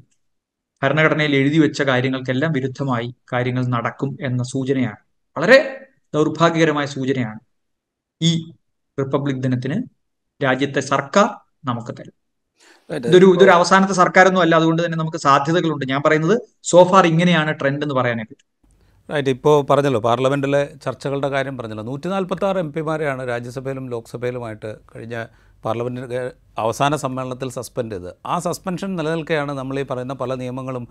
[0.83, 5.01] ഭരണഘടനയിൽ എഴുതി വെച്ച കാര്യങ്ങൾക്കെല്ലാം വിരുദ്ധമായി കാര്യങ്ങൾ നടക്കും എന്ന സൂചനയാണ്.
[5.37, 5.59] വളരെ
[6.15, 7.41] ദൗർഭാഗ്യകരമായ സൂചനയാണ്
[8.21, 8.33] ഈ
[8.99, 9.77] റിപ്പബ്ലിക് ദിനത്തിന്
[10.41, 11.29] രാജ്യത്തെ സർക്കാർ
[11.65, 12.15] നമുക്ക് തരും.
[12.91, 14.55] ഇതൊരു ഇതൊരു അവസാനത്തെ സർക്കാരൊന്നും അല്ല.
[14.55, 15.85] അതുകൊണ്ട് തന്നെ നമുക്ക് സാധ്യതകളുണ്ട്.
[15.89, 18.47] ഞാൻ പറയുന്നത് സോഫാർ ഇങ്ങനെയാണ് ട്രെൻഡ് എന്ന് പറയാനേ പറ്റും.
[19.09, 21.85] റൈറ്റ് ഇപ്പോൾ പറഞ്ഞല്ലോ പാർലമെന്റിലെ ചർച്ചകളുടെ കാര്യം പറഞ്ഞല്ലോ.
[21.85, 25.17] നൂറ്റി നാൽപ്പത്തി ആറ് എം പിമാരെയാണ് രാജ്യസഭയിലും ലോക്സഭയിലുമായിട്ട് കഴിഞ്ഞ
[25.65, 30.89] പാർലമെന്റ് അവസാന സമ്മേളനത്തിൽ സസ്പെൻഡ് ചെയ്ത് ആ സസ്പെൻഷൻ നിലനിൽക്കുകയാണ് നമ്മൾ ഈ പറയുന്ന പല നിയമങ്ങളും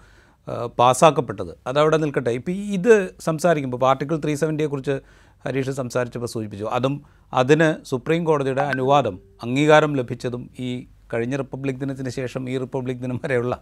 [0.47, 1.58] പാസ്സാക്കപ്പെട്ടത്.
[1.67, 2.30] അതവിടെ നിൽക്കട്ടെ.
[2.30, 4.99] ഇപ്പോൾ ഇത് സംസാരിക്കുമ്പോൾ ആർട്ടിക്കിൾ ത്രീ സെവന്റിയെക്കുറിച്ച്
[5.45, 6.65] ഹരീഷ് സംസാരിച്ചപ്പോൾ സൂചിപ്പിച്ചു.
[6.65, 13.21] അതും അതിന് സുപ്രീം കോടതിയുടെ അനുവാദം അംഗീകാരം ലഭിച്ചതും ഈ കഴിഞ്ഞ റിപ്പബ്ലിക് ദിനത്തിന് ശേഷം ഈ റിപ്പബ്ലിക് ദിനം
[13.23, 13.62] വരെയുള്ള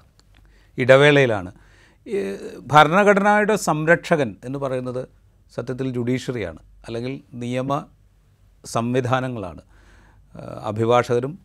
[0.77, 1.51] ഇടവേളയിലാണ്.
[2.57, 5.07] ഭരണഘടനയുടെ സംരക്ഷകൻ എന്ന് പറയുന്നത്
[5.55, 6.59] സത്യത്തിൽ ജുഡീഷ്യറിയാണ്.
[6.87, 7.85] അല്ലെങ്കിൽ നിയമ
[8.65, 9.61] സംവിധാനങ്ങളാണ്.
[10.63, 11.39] അഭിഭാഷകരും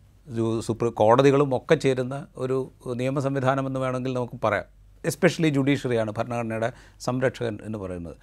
[0.59, 4.82] സുപ്രീം കോടതികളും ഒക്കെ ചേരുന്ന ഒരു നിയമ സംവിധാനമെന്ന് വേണമെങ്കിൽ നമുക്ക് പറയാം.
[5.05, 8.15] എസ്പെഷ്യലി ജുഡീഷ്യറിയാണ് ഭരണഘടനയുടെ സംരക്ഷകൻ എന്ന് പറയുന്നത്.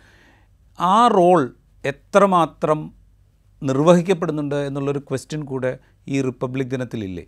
[0.80, 2.94] ആ റോൾ എത്രമാത്രം
[3.62, 7.24] നിർവഹിക്കപ്പെടുന്നുണ്ട് എന്നുള്ളൊരു ക്വസ്റ്റ്യൻ കൂടെ ഈ റിപ്പബ്ലിക് ദിനത്തിലില്ലേ?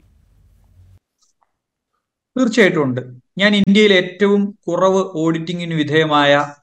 [2.39, 3.01] തീർച്ചയായിട്ടും ഉണ്ട്.
[3.39, 6.55] ഞാൻ ഇന്ത്യയിൽ ഏറ്റവും കുറവ് ഓഡിറ്റിങ്ങിന് വിധേയമായ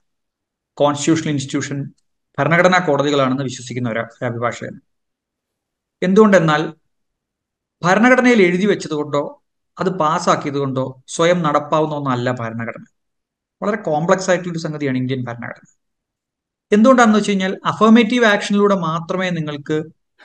[0.74, 1.94] കോൺസ്റ്റിറ്റ്യൂഷണൽ ഇൻസ്റ്റിറ്റ്യൂഷൻ
[2.40, 4.80] ഭരണഘടനാ കോടതികളാണെന്ന് വിശ്വസിക്കുന്ന ഒരു അഭിഭാഷകൻ.
[6.04, 6.74] എന്തുകൊണ്ടെന്നാൽ
[7.84, 9.44] ഭരണഘടനയിൽ എഴുതി വെച്ചതുകൊണ്ടോ
[9.80, 12.86] അത് പാസ്സാക്കിയത് കൊണ്ടോ സ്വയം നടപ്പാവുന്ന ഒന്നല്ല ഭരണഘടന.
[13.62, 15.66] വളരെ കോംപ്ലക്സ് ആയിട്ടുള്ളൊരു സംഗതിയാണ് ഇന്ത്യൻ ഭരണഘടന.
[16.72, 19.78] എന്തുകൊണ്ടാണെന്ന് വെച്ച് കഴിഞ്ഞാൽ അഫർമേറ്റീവ് ആക്ഷനിലൂടെ മാത്രമേ നിങ്ങൾക്ക്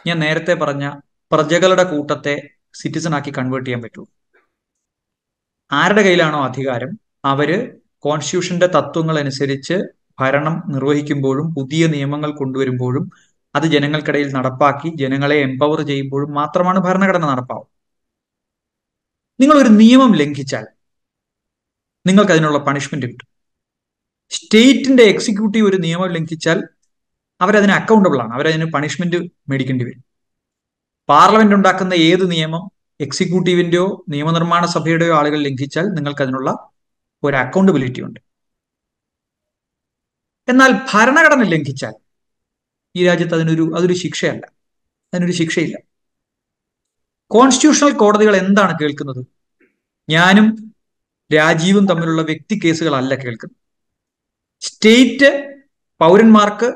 [0.06, 0.86] ഞാൻ നേരത്തെ പറഞ്ഞ
[1.32, 2.34] പ്രജകളുടെ കൂട്ടത്തെ
[2.74, 4.08] സിറ്റിസൺ ആക്കി കൺവേർട്ട് ചെയ്യാൻ പറ്റുള്ളൂ
[5.70, 6.90] ആരുടെ കയ്യിലാണോ അധികാരം
[7.24, 7.50] അവർ
[8.04, 9.76] കോൺസ്റ്റിറ്റ്യൂഷന്റെ തത്വങ്ങൾ അനുസരിച്ച്
[10.20, 13.04] ഭരണം നിർവഹിക്കുമ്പോഴും പുതിയ നിയമങ്ങൾ കൊണ്ടുവരുമ്പോഴും
[13.54, 17.68] അത് ജനങ്ങൾക്കിടയിൽ നടപ്പാക്കി ജനങ്ങളെ എംപവർ ചെയ്യുമ്പോഴും മാത്രമാണ് ഭരണഘടന നടപ്പാവും
[19.40, 20.66] നിങ്ങൾ ഒരു നിയമം ലംഘിച്ചാൽ
[22.06, 23.28] നിങ്ങൾക്ക് അതിനുള്ള പണിഷ്മെന്റ് കിട്ടും.
[24.30, 26.62] സ്റ്റേറ്റിന്റെ എക്സിക്യൂട്ടീവ് ഒരു നിയമം ലംഘിച്ചാൽ
[27.40, 28.34] അവരതിന് അക്കൗണ്ടബിൾ ആണ്.
[28.34, 29.16] അവരതിന് പണിഷ്മെന്റ്
[29.48, 30.04] മേടിക്കേണ്ടി വരും.
[31.08, 32.70] പാർലമെന്റ് ഉണ്ടാക്കുന്ന ഏത് നിയമം
[33.00, 36.70] എക്സിക്യൂട്ടീവിന്റെയോ നിയമനിർമ്മാണ സഭയുടെയോ ആളുകൾ ലംഘിച്ചാൽ നിങ്ങൾക്ക് അതിനുള്ള
[37.22, 38.20] ഒരു അക്കൗണ്ടബിലിറ്റി ഉണ്ട്.
[40.48, 41.94] എന്നാൽ ഭരണഘടന ലംഘിച്ചാൽ
[42.96, 44.46] ഈ രാജ്യത്ത് അതിനൊരു അതൊരു ശിക്ഷയല്ല.
[45.14, 45.93] അതിനൊരു ശിക്ഷയില്ല.
[47.34, 49.26] കോൺസ്റ്റിറ്റ്യൂഷണൽ കോടതികൾ എന്താണ് കേൾക്കുന്നത്?
[50.08, 50.74] ഞാനും
[51.34, 53.56] രാജീവും തമ്മിലുള്ള വ്യക്തി കേസുകളല്ല കേൾക്കുന്നത്.
[54.60, 55.30] സ്റ്റേറ്റ്
[56.00, 56.68] പൗരന്മാർക്ക്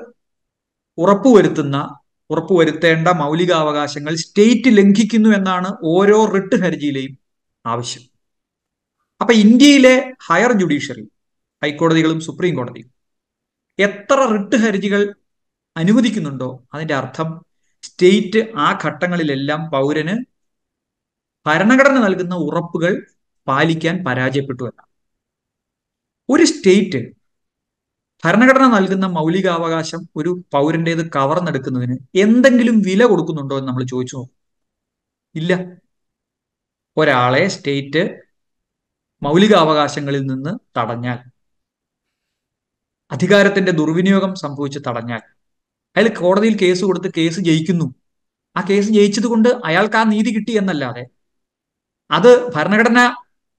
[0.99, 1.99] ഉറപ്പുവരുത്തുന്ന
[2.31, 7.18] ഉറപ്പുവരുത്തേണ്ട മൗലികാവകാശങ്ങൾ സ്റ്റേറ്റ് ലംഘിക്കുന്നു എന്നാണ് ഓരോ റിട്ട് ഹർജിയിലെയും
[7.66, 8.03] ആവശ്യം.
[9.21, 11.05] അപ്പൊ ഇന്ത്യയിലെ ഹയർ ജുഡീഷ്യറി
[11.62, 12.90] ഹൈക്കോടതികളും സുപ്രീം കോടതിയും
[13.79, 15.14] എത്ര റിട്ട് ഹർജികൾ
[15.77, 16.64] അനുവദിക്കുന്നുണ്ടോ?
[16.75, 17.44] അതിന്റെ അർത്ഥം
[17.83, 20.38] സ്റ്റേറ്റ് ആ ഘട്ടങ്ങളിലെല്ലാം പൗരന്
[21.48, 22.92] ഭരണഘടന നൽകുന്ന ഉറപ്പുകൾ
[23.46, 24.88] പാലിക്കാൻ പരാജയപ്പെട്ടു എന്നാണ്.
[26.28, 27.00] ഒരു സ്റ്റേറ്റ്
[28.24, 34.37] ഭരണഘടന നൽകുന്ന മൗലികാവകാശം ഒരു പൗരന്റേത് കവർന്നെടുക്കുന്നതിന് എന്തെങ്കിലും വില കൊടുക്കുന്നുണ്ടോ എന്ന് നമ്മൾ ചോദിച്ചു നോക്കും.
[35.34, 35.52] ഇല്ല.
[36.96, 38.02] ഒരാളെ സ്റ്റേറ്റ്
[39.22, 41.18] മൗലികാവകാശങ്ങളിൽ നിന്ന് തടഞ്ഞാൽ
[43.11, 45.22] അധികാരത്തിന്റെ ദുർവിനിയോഗം സംഭവിച്ച് തടഞ്ഞാൽ
[45.96, 47.87] അയാൾ കോടതിയിൽ കേസ് കൊടുത്ത് കേസ് ജയിക്കുന്നു.
[48.56, 51.04] ആ കേസ് ജയിച്ചത് കൊണ്ട് അയാൾക്ക് ആ നീതി കിട്ടി എന്നല്ലാതെ
[52.11, 53.14] അത് ഭരണഘടന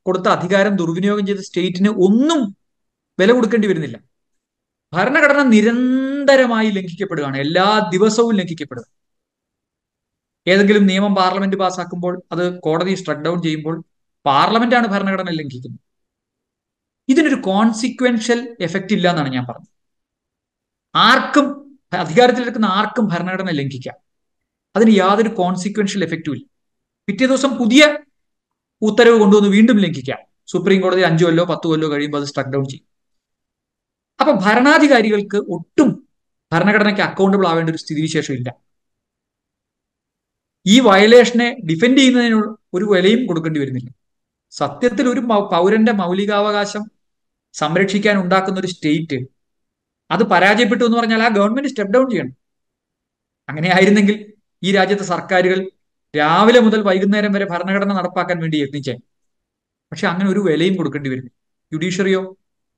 [0.05, 2.55] കൊടുത്ത അധികാരം ദുർവിനിയോഗം ചെയ്ത സ്റ്റേറ്റിന് ഒന്നും
[3.19, 3.97] വില കൊടുക്കേണ്ടി വരുന്നില്ല.
[4.93, 7.37] ഭരണഘടന നിരന്തരമായി ലംഘിക്കപ്പെടുകയാണ്.
[7.37, 8.85] എല്ലാ ദിവസവും ലംഘിക്കപ്പെടുക
[10.47, 13.75] ഏതെങ്കിലും നിയമം പാർലമെന്റ് പാസ്സാക്കുമ്പോൾ അത് കോടതി സ്ട്രക്ക് ഡൗൺ ചെയ്യുമ്പോൾ
[14.25, 15.81] പാർലമെന്റാണ് ഭരണഘടന ലംഘിക്കുന്നത്.
[17.09, 19.71] ഇതിനൊരു കോൺസിക്വൻഷ്യൽ എഫക്റ്റ് ഇല്ല എന്നാണ് ഞാൻ പറഞ്ഞത്.
[20.95, 21.47] ആർക്കും
[21.93, 23.97] അധികാരത്തിലെടുക്കുന്ന ആർക്കും ഭരണഘടന ലംഘിക്കാം.
[24.75, 26.45] അതിന് യാതൊരു കോൺസിക്വൻഷ്യൽ എഫക്റ്റും ഇല്ല.
[27.07, 27.83] പിറ്റേ ദിവസം പുതിയ
[28.81, 30.19] ഉത്തരവ് കൊണ്ടുവന്ന് വീണ്ടും ലംഘിക്കാം.
[30.47, 32.85] സുപ്രീം കോടതി അഞ്ചു കൊല്ലോ പത്ത് കൊല്ലോ കഴിയുമ്പോൾ അത് സ്ട്രക്ക് ഡൗൺ ചെയ്യും.
[34.19, 36.07] അപ്പൊ ഭരണാധികാരികൾക്ക് ഒട്ടും
[36.53, 38.49] ഭരണഘടനയ്ക്ക് അക്കൗണ്ടബിൾ ആവേണ്ട ഒരു സ്ഥിതിവിശേഷം ഇല്ല.
[40.67, 42.35] ഈ വയലേഷനെ ഡിഫെൻഡ് ചെയ്യുന്നതിന്
[42.73, 43.89] ഒരു വിലയും കൊടുക്കേണ്ടി വരുന്നില്ല.
[44.51, 45.19] സത്യത്തിൽ ഒരു
[45.51, 46.91] പൗരന്റെ മൗലികാവകാശം
[47.53, 49.19] സംരക്ഷിക്കാൻ ഉണ്ടാക്കുന്ന ഒരു സ്റ്റേറ്റ്
[50.11, 52.33] അത് പരാജയപ്പെട്ടു എന്ന് പറഞ്ഞാൽ ആ ഗവൺമെന്റ് സ്റ്റെപ്പ് ഡൗൺ ചെയ്യണം.
[53.49, 55.71] അങ്ങനെ ആയിരുന്നെങ്കിൽ ഈ രാജ്യത്തെ സർക്കാരുകൾ
[56.17, 58.93] രാവിലെ മുതൽ വൈകുന്നേരം വരെ ഭരണഘടന നടപ്പാക്കാൻ വേണ്ടി യത്നിച്ചേ.
[59.91, 61.29] പക്ഷെ അങ്ങനെ ഒരു വിലയും കൊടുക്കേണ്ടി വരുന്നു
[61.73, 62.37] ജുഡീഷ്യറിയോ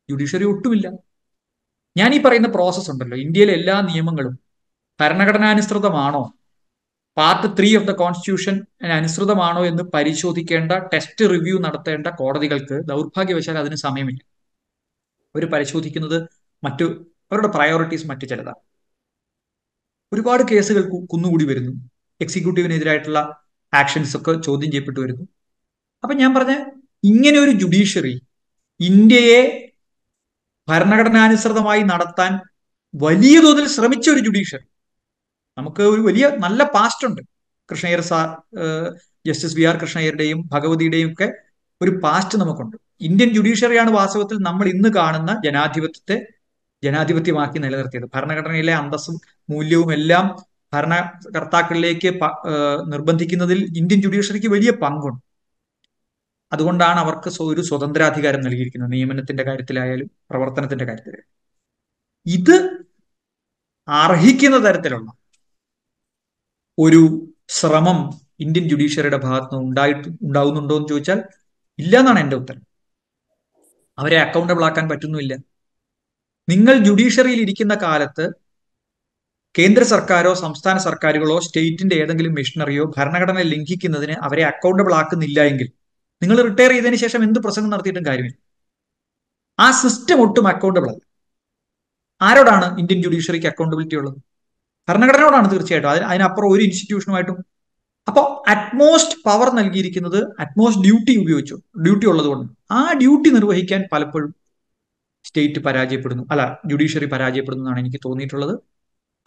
[0.10, 0.88] ജുഡീഷ്യറി ഒട്ടുമില്ല.
[1.98, 3.18] ഞാൻ ഈ പറയുന്ന പ്രോസസ് ഉണ്ടല്ലോ.
[3.18, 4.40] ഇന്ത്യയിലെ എല്ലാ നിയമങ്ങളും
[5.02, 6.34] ഭരണഘടനാനുസൃതമാണോ?
[7.18, 14.20] Part three of the constitution അനുസൃതമാണോ എന്ന് പരിശോധിക്കേണ്ട ടെസ്റ്റ് റിവ്യൂ നടത്തേണ്ട കോടതികൾക്ക് ദൗർഭാഗ്യവശാൽ അതിന് സമയമില്ല.
[15.36, 16.30] അവർ പരിശോധിക്കുന്നത്
[16.64, 16.84] മറ്റു
[17.32, 18.62] അവരുടെ പ്രയോറിറ്റീസ് മറ്റു ചിലതാണ്.
[20.14, 21.72] ഒരുപാട് കേസുകൾ കുന്നുകൂടി വരുന്നു.
[22.24, 23.20] എക്സിക്യൂട്ടീവിനെതിരായിട്ടുള്ള
[23.74, 25.26] ആക്ഷൻസ് ഒക്കെ ചോദ്യം ചെയ്യപ്പെട്ടു വരുന്നു.
[26.04, 26.54] അപ്പൊ ഞാൻ പറഞ്ഞ
[27.04, 28.16] ഇങ്ങനെ ഒരു ജുഡീഷ്യറി
[28.80, 29.42] ഇന്ത്യയെ
[30.68, 32.32] ഭരണഘടനാനുസൃതമായി നടത്താൻ
[32.94, 34.66] വലിയ തോതിൽ ശ്രമിച്ച ഒരു ജുഡീഷ്യറി
[35.58, 37.22] നമുക്ക് ഒരു വലിയ നല്ല പാസ്റ്റ് ഉണ്ട്.
[37.70, 38.28] Krishna Iyer sir
[39.28, 41.28] justice V R കൃഷ്ണയ്യരുടെയും ഭഗവതിയുടെയും ഒക്കെ
[41.82, 42.76] ഒരു പാസ്റ്റ് നമുക്കുണ്ട്.
[43.08, 46.18] ഇന്ത്യൻ ജുഡീഷ്യറിയാണ് വാസ്തവത്തിൽ നമ്മൾ ഇന്ന് കാണുന്ന ജനാധിപത്യത്തെ
[46.84, 48.08] ജനാധിപത്യമാക്കി നിലനിർത്തിയത്.
[48.16, 49.16] ഭരണഘടനയിലെ അന്തസ്സും
[49.50, 50.26] മൂല്യവും എല്ലാം
[50.74, 52.10] ഭരണകർത്താക്കളിലേക്ക്
[52.94, 55.22] നിർബന്ധിക്കുന്നതിൽ ഇന്ത്യൻ ജുഡീഷ്യറിക്ക് വലിയ പങ്കുണ്ട്.
[56.54, 61.30] അതുകൊണ്ടാണ് അവർക്ക് ഒരു സ്വതന്ത്രാധികാരം നൽകിയിരിക്കുന്നത് നിയമനത്തിന്റെ കാര്യത്തിലായാലും പ്രവർത്തനത്തിന്റെ കാര്യത്തിലായാലും.
[62.26, 62.56] ഇത്
[63.88, 65.10] അർഹിക്കുന്ന തരത്തിലുള്ള
[66.78, 67.02] ഒരു
[67.50, 67.98] ശ്രമം
[68.40, 71.20] ഇന്ത്യൻ ജുഡീഷ്യറിയുടെ ഭാഗത്ത് നിന്ന് ഉണ്ടായിട്ട് ഉണ്ടാവുന്നുണ്ടോ എന്ന് ചോദിച്ചാൽ
[71.80, 72.64] ഇല്ല എന്നാണ് എന്റെ ഉത്തരം.
[73.98, 75.34] അവരെ അക്കൗണ്ടബിൾ ആക്കാൻ പറ്റുന്നുമില്ല.
[76.50, 78.26] നിങ്ങൾ ജുഡീഷ്യറിയിൽ ഇരിക്കുന്ന കാലത്ത്
[79.58, 85.68] കേന്ദ്ര സർക്കാരോ സംസ്ഥാന സർക്കാരുകളോ സ്റ്റേറ്റിന്റെ ഏതെങ്കിലും മിഷണറിയോ ഭരണഘടന ലംഘിക്കുന്നതിന് അവരെ അക്കൗണ്ടബിൾ ആക്കുന്നില്ല എങ്കിൽ
[86.22, 88.38] നിങ്ങൾ റിട്ടയർ ചെയ്തതിന് ശേഷം എന്ത് പ്രസംഗം നടത്തിയിട്ടും കാര്യമില്ല.
[89.60, 91.02] ആ സിസ്റ്റം ഒട്ടും അക്കൗണ്ടബിൾ അല്ല.
[92.22, 94.18] ആരോടാണ് ഇന്ത്യൻ ജുഡീഷ്യറിക്ക് അക്കൗണ്ടബിലിറ്റി ഉള്ളത്?
[94.90, 95.90] ഭരണഘടനയോടാണ് തീർച്ചയായിട്ടും.
[95.90, 97.38] അതിന് അതിനപ്പുറം ഒരു ഇൻസ്റ്റിറ്റ്യൂഷനുമായിട്ടും
[98.08, 101.56] അപ്പോൾ അറ്റ്മോസ്റ്റ് പവർ നൽകിയിരിക്കുന്നത് അറ്റ്മോസ്റ്റ് ഡ്യൂട്ടി ഉപയോഗിച്ചു?
[101.84, 102.54] ഡ്യൂട്ടി ഉള്ളതുകൊണ്ട്.
[102.72, 104.36] ആ ഡ്യൂട്ടി നിർവഹിക്കാൻ പലപ്പോഴും
[105.26, 106.24] സ്റ്റേറ്റ് പരാജയപ്പെടുന്നു.
[106.32, 108.71] അല്ല ജുഡീഷ്യറി പരാജയപ്പെടുന്നു എന്നാണ് എനിക്ക് തോന്നിയിട്ടുള്ളത്.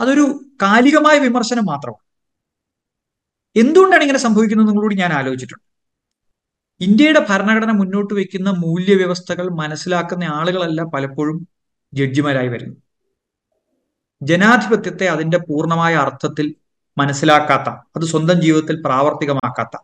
[0.01, 0.25] അതൊരു
[0.63, 2.03] കാലികമായ വിമർശനം മാത്രമാണ്.
[3.57, 5.65] എന്തുകൊണ്ടാണ് ഇങ്ങനെ സംഭവിക്കുന്നത് എന്നുകൂടി ഞാൻ ആലോചിച്ചിട്ടുണ്ട്.
[6.81, 11.37] ഇന്ത്യയുടെ ഭരണഘടന മുന്നോട്ട് വയ്ക്കുന്ന മൂല്യവ്യവസ്ഥകൾ മനസ്സിലാക്കുന്ന ആളുകളല്ല പലപ്പോഴും
[11.93, 12.77] ജഡ്ജിമാരായി വരുന്നു
[14.23, 16.47] ജനാധിപത്യത്തെ അതിന്റെ പൂർണമായ അർത്ഥത്തിൽ
[16.97, 19.77] മനസ്സിലാക്കാത്ത അത് സ്വന്തം ജീവിതത്തിൽ പ്രാവർത്തികമാക്കാത്ത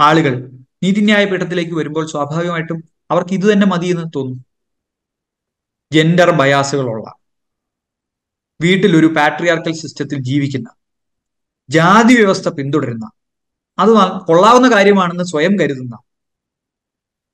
[0.00, 0.34] ആളുകൾ
[0.82, 2.78] നീതിന്യായ പീഠത്തിലേക്ക് വരുമ്പോൾ സ്വാഭാവികമായിട്ടും
[3.10, 4.38] അവർക്ക് ഇത് തന്നെ മതി എന്ന് തോന്നും
[5.92, 7.06] ജെൻഡർ ബയാസുകളുള്ള
[8.62, 10.68] വീട്ടിൽ ഒരു പാട്രിയാർക്കൽ സിസ്റ്റത്തിൽ ജീവിക്കുന്ന
[11.68, 13.10] ജാതി വ്യവസ്ഥ പിന്തുടരുന്ന
[13.78, 13.90] അത്
[14.26, 15.94] കൊള്ളാവുന്ന കാര്യമാണെന്ന് സ്വയം കരുതുന്ന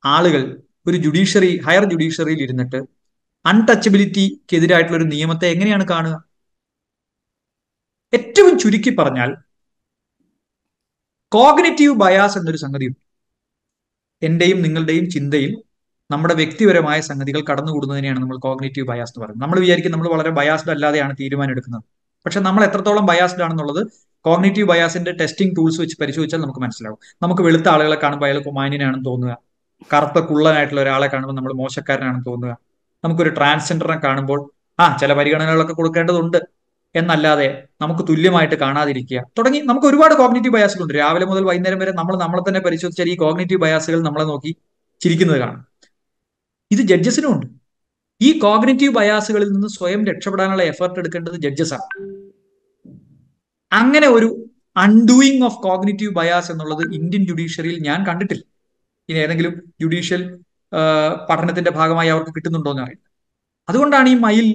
[0.05, 2.79] ആളുകൾ ഒരു ജുഡീഷ്യറി ഹയർ ജുഡീഷ്യറിയിൽ ഇരുന്നിട്ട്
[3.45, 6.15] അൺടച്ചബിലിറ്റിക്കെതിരായിട്ടുള്ള ഒരു നിയമത്തെ എങ്ങനെയാണ് കാണുക?
[8.13, 9.29] ഏറ്റവും ചുരുക്കി പറഞ്ഞാൽ
[11.31, 12.99] കോഗ്നറ്റീവ് ബയാസ് എന്നൊരു സംഗതിയുണ്ട്.
[14.21, 15.51] എന്റെയും നിങ്ങളുടെയും ചിന്തയിൽ
[16.11, 19.43] നമ്മുടെ വ്യക്തിപരമായ സംഗതികൾ കടന്നുകൂടുന്നതിനെയാണ് നമ്മൾ കോഗ്നേറ്റീവ് ബയാസ് എന്ന് പറയുന്നത്.
[19.43, 21.83] നമ്മൾ വിചാരിക്കും നമ്മൾ വളരെ ബയാസ്ഡ് അല്ലാതെയാണ് തീരുമാനം എടുക്കുന്നത്
[22.25, 23.81] പക്ഷെ നമ്മൾ എത്രത്തോളം ബയാസ്ഡ് ആണെന്നുള്ളത്
[24.25, 26.99] കോഗ്നേറ്റീവ് ബയാസിന്റെ ടെസ്റ്റിംഗ് ടൂൾസ് വെച്ച് പരിശോധിച്ചാൽ നമുക്ക് മനസ്സിലാവും.
[27.21, 29.37] നമുക്ക് വെളുത്ത ആളുകളെ കാണുമ്പോൾ അയാൾ കുമാനിനാണെന്ന് തോന്നുക.
[29.93, 32.57] കറുത്ത കുള്ളനായിട്ടുള്ള ഒരാളെ കാണുമ്പോൾ നമ്മൾ മോശക്കാരനാണെന്ന് തോന്നുക.
[33.03, 36.39] നമുക്കൊരു ട്രാൻസ്ജെൻഡറിനെ കാണുമ്പോൾ ആ ചില പരിഗണനകളൊക്കെ കൊടുക്കേണ്ടതുണ്ട്.
[36.95, 39.23] എന്നല്ലാതെ നമുക്ക് തുല്യമായിട്ട് കാണാതിരിക്കുക.
[39.37, 43.61] തുടങ്ങി നമുക്ക് ഒരുപാട് കോഗ്നേറ്റീവ് ബയാസുകളുണ്ട് രാവിലെ മുതൽ വൈകുന്നേരം വരെ നമ്മൾ നമ്മളെ തന്നെ പരിശോധിച്ചാൽ ഈ കോഗ്നേറ്റീവ്
[43.61, 44.55] ബയാസുകൾ നമ്മളെ നോക്കി
[45.01, 45.76] ചിരിക്കുന്നത് കാണും.
[46.71, 47.45] ഇത് ജഡ്ജസിനും ഉണ്ട്.
[48.21, 51.87] ഈ കോഗ്നറ്റീവ് ബയാസുകളിൽ നിന്ന് സ്വയം രക്ഷപ്പെടാനുള്ള എഫർട്ട് എടുക്കേണ്ടത് ജഡ്ജസാണ്
[53.71, 54.29] അങ്ങനെ ഒരു
[54.77, 58.43] അൺഡൂയിങ് ഓഫ് കോഗ്നറ്റീവ് ബയാസ് എന്നുള്ളത് ഇന്ത്യൻ ജുഡീഷ്യറിയിൽ ഞാൻ കണ്ടിട്ടില്ല.
[59.09, 60.21] ഇനി ഏതെങ്കിലും ജുഡീഷ്യൽ
[61.29, 63.03] പഠനത്തിന്റെ ഭാഗമായി അവർക്ക് കിട്ടുന്നുണ്ടോ എന്ന് അറിയില്ല.
[63.69, 64.47] അതുകൊണ്ടാണ് ഈ മയിൽ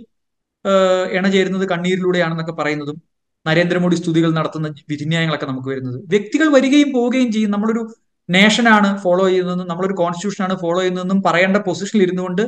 [1.13, 2.99] ഇണ ചേരുന്നത് കണ്ണീരിലൂടെയാണെന്നൊക്കെ പറയുന്നതും
[3.47, 5.99] നരേന്ദ്രമോദി സ്തുതികൾ നടത്തുന്ന വിധിന്യായങ്ങളൊക്കെ നമുക്ക് വരുന്നത്.
[6.09, 7.51] വ്യക്തികൾ വരികയും പോവുകയും ചെയ്യും.
[7.51, 7.83] നമ്മളൊരു
[8.29, 12.43] നേഷനാണ് ഫോളോ ചെയ്യുന്നതെന്നും നമ്മളൊരു കോൺസ്റ്റിറ്റ്യൂഷനാണ് ഫോളോ ചെയ്യുന്നതെന്നും പറയേണ്ട പൊസിഷനിൽ ഇരുന്നുകൊണ്ട്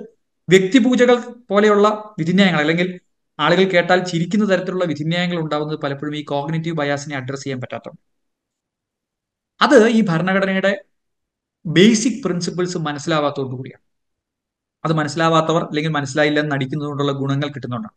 [0.49, 1.17] വ്യക്തിപൂജകൾ
[1.49, 3.01] പോലെയുള്ള വിധിന്യായങ്ങൾ അല്ലെങ്കിൽ
[3.39, 8.01] ആളുകൾ കേട്ടാൽ ചിരിക്കുന്ന തരത്തിലുള്ള വിധിന്യായങ്ങൾ ഉണ്ടാവുന്നത് പലപ്പോഴും ഈ കോഗ്നേറ്റീവ് ബയാസിനെ അഡ്രസ് ചെയ്യാൻ പറ്റാത്തതാണ്
[9.61, 10.73] അത് ഈ ഭരണഘടനയുടെ
[11.67, 13.83] ബേസിക് പ്രിൻസിപ്പിൾസ് മനസ്സിലാവാത്തതുകൊണ്ട് കൂടിയാണ്.
[14.85, 17.97] അത് മനസ്സിലാവാത്തവർ അല്ലെങ്കിൽ മനസ്സിലായില്ല എന്ന് നടിക്കുന്നതുകൊണ്ടുള്ള ഗുണങ്ങൾ കിട്ടുന്നുണ്ടാണ്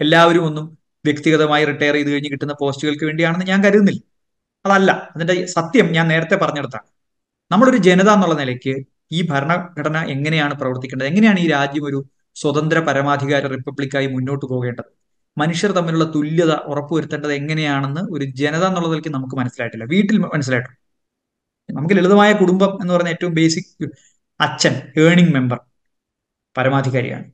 [0.00, 0.66] എല്ലാവരും ഒന്നും
[1.04, 4.02] വ്യക്തിഗതമായി റിട്ടയർ ചെയ്ത് കഴിഞ്ഞ് കിട്ടുന്ന പോസ്റ്റുകൾക്ക് വേണ്ടിയാണെന്ന് ഞാൻ കരുതുന്നില്ല.
[4.64, 6.86] അതല്ല അതിന്റെ സത്യം ഞാൻ നേരത്തെ പറഞ്ഞെടുത്താണ്.
[7.50, 11.06] നമ്മളൊരു ജനത എന്നുള്ള നിലയ്ക്ക് ഈ ഭരണഘടന എങ്ങനെയാണ് പ്രവർത്തിക്കേണ്ടത്?
[11.06, 15.00] എങ്ങനെയാണ് ഈ രാജ്യം ഒരു സ്വതന്ത്ര പരമാധികാര റിപ്പബ്ലിക്കായി മുന്നോട്ട് പോകേണ്ടത്?
[15.38, 19.84] മനുഷ്യർ തമ്മിലുള്ള തുല്യത ഉറപ്പുവരുത്തേണ്ടത് എങ്ങനെയാണെന്ന് ഒരു ജനത എന്നുള്ള നിലയ്ക്ക് നമുക്ക് മനസ്സിലായിട്ടില്ല.
[19.84, 20.80] വീട്ടിൽ മനസ്സിലായിട്ടുണ്ട്.
[21.76, 23.90] നമുക്ക് ലളിതമായ കുടുംബം എന്ന് പറഞ്ഞ ഏറ്റവും ബേസിക്
[24.40, 25.60] അച്ഛൻ ഏണിംഗ് മെമ്പർ
[26.56, 27.24] പരമാധികാരിയാണ്.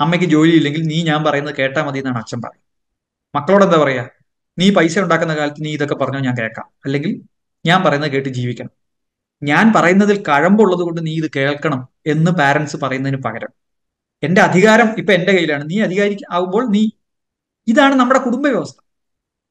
[0.00, 2.66] അമ്മയ്ക്ക് ജോലിയില്ലെങ്കിൽ നീ ഞാൻ പറയുന്നത് കേട്ടാൽ മതി എന്നാണ് അച്ഛൻ പറയുന്നത്.
[3.36, 4.08] മക്കളോട് എന്താ പറയാ?
[4.58, 6.66] നീ പൈസ ഉണ്ടാക്കുന്ന കാലത്ത് നീ ഇതൊക്കെ പറഞ്ഞോ ഞാൻ കേൾക്കാം.
[6.84, 7.22] അല്ലെങ്കിൽ
[7.66, 8.79] ഞാൻ പറയുന്നത് കേട്ട് ജീവിക്കണം.
[9.42, 13.52] ഞാൻ പറയുന്നതിൽ കഴമ്പുള്ളത് കൊണ്ട് നീ ഇത് കേൾക്കണം എന്ന് പാരൻസ് പറയുന്നതിന് പകരം.
[14.22, 15.70] എന്റെ അധികാരം ഇപ്പൊ എന്റെ കയ്യിലാണ്.
[15.70, 16.90] നീ അധികാരി ആവുമ്പോൾ നീ
[17.68, 18.76] ഇതാണ് നമ്മുടെ കുടുംബ വ്യവസ്ഥ.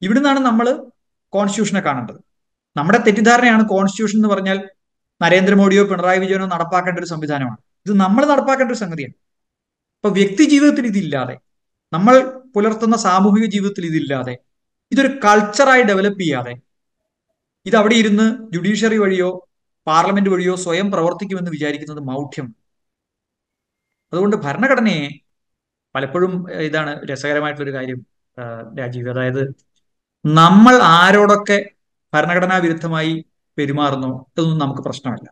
[0.02, 0.66] ഇവിടുന്നാണ് നമ്മൾ
[1.32, 2.18] കോൺസ്റ്റിറ്റ്യൂഷനെ കാണേണ്ടത്.
[2.76, 4.68] നമ്മുടെ തെറ്റിദ്ധാരണയാണ് കോൺസ്റ്റിറ്റ്യൂഷൻ എന്ന് പറഞ്ഞാൽ
[5.22, 7.56] നരേന്ദ്രമോദിയോ പിണറായി വിജയനോ നടപ്പാക്കേണ്ട ഒരു സംവിധാനമാണ്.
[7.86, 9.14] ഇത് നമ്മൾ നടപ്പാക്കേണ്ട ഒരു സംഗതിയാണ്.
[9.96, 11.38] ഇപ്പൊ വ്യക്തി ജീവിതത്തിൽ ഇതില്ലാതെ
[11.92, 14.36] നമ്മൾ പുലർത്തുന്ന സാമൂഹിക ജീവിതത്തിൽ ഇതില്ലാതെ
[14.92, 16.54] ഇതൊരു കൾച്ചറായി ഡെവലപ്പ് ചെയ്യാതെ
[17.66, 19.49] ഇത് അവിടെ ഇരുന്ന് ജുഡീഷ്യറി വഴിയോ
[19.86, 22.46] പാർലമെന്റ് വഴിയോ സ്വയം പ്രവർത്തിക്കുമെന്ന് വിചാരിക്കുന്നത് മൗഢ്യം.
[24.12, 25.08] അതുകൊണ്ട് ഭരണഘടനയെ
[25.94, 26.32] പലപ്പോഴും
[26.68, 28.00] ഇതാണ് രസകരമായിട്ടുള്ളൊരു കാര്യം
[28.80, 29.08] രാജീവ്.
[29.10, 29.42] അതായത്
[30.24, 31.58] നമ്മൾ ആരോടൊക്കെ
[32.14, 33.12] ഭരണഘടനാ വിരുദ്ധമായി
[33.58, 35.26] പെരുമാറുന്നോ ഇതൊന്നും നമുക്ക് പ്രശ്നമല്ല.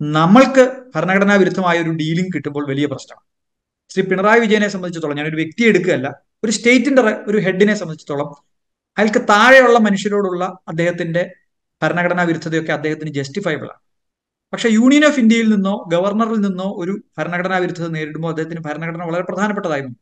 [0.00, 3.24] നമ്മൾക്ക് ഭരണഘടനാ വിരുദ്ധമായ ഒരു ഡീലിംഗ് കിട്ടുമ്പോൾ വലിയ പ്രശ്നമാണ്.
[3.90, 6.08] ശ്രീ പിണറായി വിജയനെ സംബന്ധിച്ചിടത്തോളം ഞാനൊരു വ്യക്തിയെ എടുക്കുകയല്ല
[6.44, 8.28] ഒരു സ്റ്റേറ്റിന്റെ ഒരു ഹെഡിനെ സംബന്ധിച്ചിടത്തോളം
[8.98, 11.22] അയാൾക്ക് താഴെയുള്ള മനുഷ്യരോടുള്ള അദ്ദേഹത്തിന്റെ
[11.82, 13.80] ഭരണഘടനാ വിരുദ്ധതയൊക്കെ അദ്ദേഹത്തിന് ജസ്റ്റിഫൈബിൾ ആണ്.
[14.52, 19.96] പക്ഷെ യൂണിയൻ ഓഫ് ഇന്ത്യയിൽ നിന്നോ ഗവർണറിൽ നിന്നോ ഒരു ഭരണഘടനാ വിരുദ്ധത നേരിടുമ്പോൾ അദ്ദേഹത്തിന് ഭരണഘടന വളരെ പ്രധാനപ്പെട്ടതായിരുന്നു.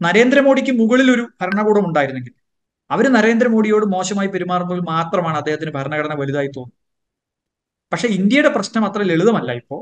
[0.00, 2.34] നരേന്ദ്രമോദിക്ക് മുകളിൽ ഒരു ഭരണകൂടം ഉണ്ടായിരുന്നെങ്കിൽ
[2.90, 6.80] അവർ നരേന്ദ്രമോദിയോട് മോശമായി പെരുമാറുമ്പോൾ മാത്രമാണ് അദ്ദേഹത്തിന് ഭരണഘടന വലുതായി തോന്നുന്നത്.
[7.92, 9.80] പക്ഷെ ഇന്ത്യയുടെ പ്രശ്നം അത്ര ലളിതമല്ല ഇപ്പോൾ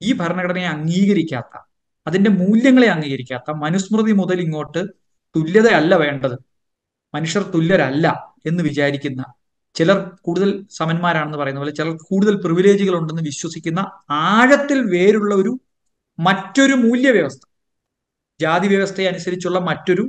[0.00, 1.54] ഈ ഭരണഘടനയെ അംഗീകരിക്കാത്ത
[2.06, 4.82] അതിന്റെ മൂല്യങ്ങളെ അംഗീകരിക്കാത്ത മനുസ്മൃതി മുതൽ ഇങ്ങോട്ട്
[5.34, 6.36] തുല്യതയല്ല വേണ്ടത്
[7.14, 8.06] മനുഷ്യർ തുല്യരല്ല
[8.46, 9.22] എന്ന് വിചാരിക്കുന്ന
[9.78, 15.60] ചിലർ കൂടുതൽ സമന്മാരാണെന്ന് പറയുന്ന പോലെ ചിലർ കൂടുതൽ പ്രിവിലേജുകൾ ഉണ്ടെന്ന് വിശ്വസിക്കുന്ന ആഴത്തിൽ വേരുള്ള ഒരു
[16.18, 17.40] മറ്റൊരു മൂല്യവ്യവസ്ഥ.
[18.40, 20.04] ജാതി വ്യവസ്ഥയെ അനുസരിച്ചുള്ള മറ്റൊരു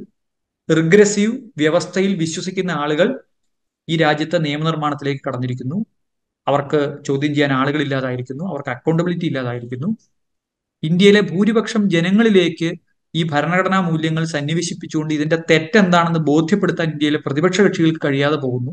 [0.69, 3.19] റിഗ്രസീവ് വ്യവസ്ഥയിൽ വിശ്വസിക്കുന്ന ആളുകൾ
[3.89, 5.85] ഈ രാജ്യത്തെ നിയമനിർമ്മാണത്തിലേക്ക് കടന്നിരിക്കുന്നു.
[6.47, 9.87] അവർക്ക് ചോദ്യം ചെയ്യാൻ ആളുകൾ ഇല്ലാതായിരിക്കുന്നു അവർക്ക് അക്കൗണ്ടബിലിറ്റി ഇല്ലാതായിരിക്കുന്നു.
[10.83, 12.71] ഇന്ത്യയിലെ ഭൂരിപക്ഷം ജനങ്ങളിലേക്ക്
[13.15, 18.71] ഈ ഭരണഘടനാ മൂല്യങ്ങൾ സന്നിവേശിപ്പിച്ചുകൊണ്ട് ഇതിന്റെ തെറ്റെന്താണെന്ന് ബോധ്യപ്പെടുത്താൻ ഇന്ത്യയിലെ പ്രതിപക്ഷ കക്ഷികൾക്ക് കഴിയാതെ പോകുന്നു.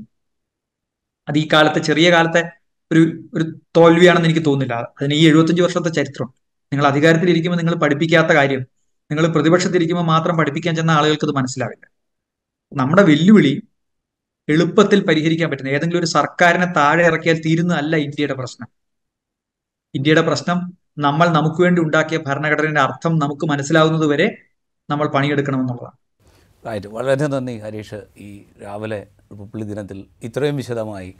[1.28, 2.50] അത് ഈ കാലത്തെ ചെറിയ കാലത്തെ
[2.92, 3.44] ഒരു ഒരു
[3.76, 4.74] തോൽവിയാണെന്ന് എനിക്ക് തോന്നുന്നില്ല.
[4.74, 6.34] അതിന് ഈ എഴുപത്തഞ്ച് വർഷത്തെ ചരിത്രം.
[6.72, 8.60] നിങ്ങൾ അധികാരത്തിലിരിക്കുമ്പോൾ നിങ്ങൾ പഠിപ്പിക്കാത്ത കാര്യം
[9.10, 11.86] നിങ്ങൾ പ്രതിപക്ഷത്തിരിക്കുമ്പോൾ മാത്രം പഠിപ്പിക്കാൻ ചെന്ന ആളുകൾക്ക് ഇത് മനസ്സിലാവില്ല.
[12.72, 13.62] നമ്മുടെ വെല്ലുവിളി
[14.48, 18.68] എളുപ്പത്തിൽ പരിഹരിക്കാൻ പറ്റുന്ന ഏതെങ്കിലും ഒരു സർക്കാരിനെ താഴെ ഇറക്കിയാൽ തീരുന്നതല്ല ഇന്ത്യയുടെ പ്രശ്നം.
[19.94, 24.36] ഇന്ത്യയുടെ പ്രശ്നം നമ്മൾ നമുക്ക് വേണ്ടി ഉണ്ടാക്കിയ ഭരണഘടനയുടെ അർത്ഥം നമുക്ക് മനസ്സിലാവുന്നത് വരെ
[24.90, 25.96] നമ്മൾ പണിയെടുക്കണമെന്നുള്ളതാണ്.
[26.66, 28.00] റൈറ്റ് വളരെ നന്ദി ഹരീഷ്.
[28.18, 31.14] ഈ രാവിലെ റിപ്പബ്ലിക് ദിനത്തിൽ ഇത്രയും വിശദമായി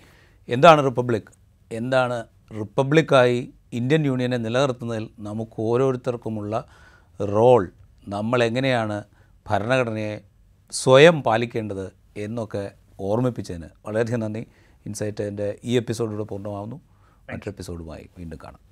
[0.48, 1.32] എന്താണ് റിപ്പബ്ലിക്?
[1.72, 2.26] എന്താണ്
[2.60, 6.64] റിപ്പബ്ലിക്കായി ഇന്ത്യൻ യൂണിയനെ നിലനിർത്തുന്നതിൽ നമുക്ക് ഓരോരുത്തർക്കുമുള്ള
[7.20, 7.72] റോൾ?
[8.08, 9.04] നമ്മളെങ്ങനെയാണ്
[9.48, 10.20] ഭരണഘടനയെ
[10.70, 14.46] സ്വയം പാലിക്കേണ്ടത് എന്നൊക്കെ ഓർമ്മിപ്പിച്ചതിന് വളരെയധികം നന്ദി.
[14.86, 18.65] ഇൻസൈറ്റിന്റെ ഈ എപ്പിസോഡിലൂടെ പൂർണമാകുന്നു മറ്റൊരു എപ്പിസോഡുമായി വീണ്ടും കാണാം.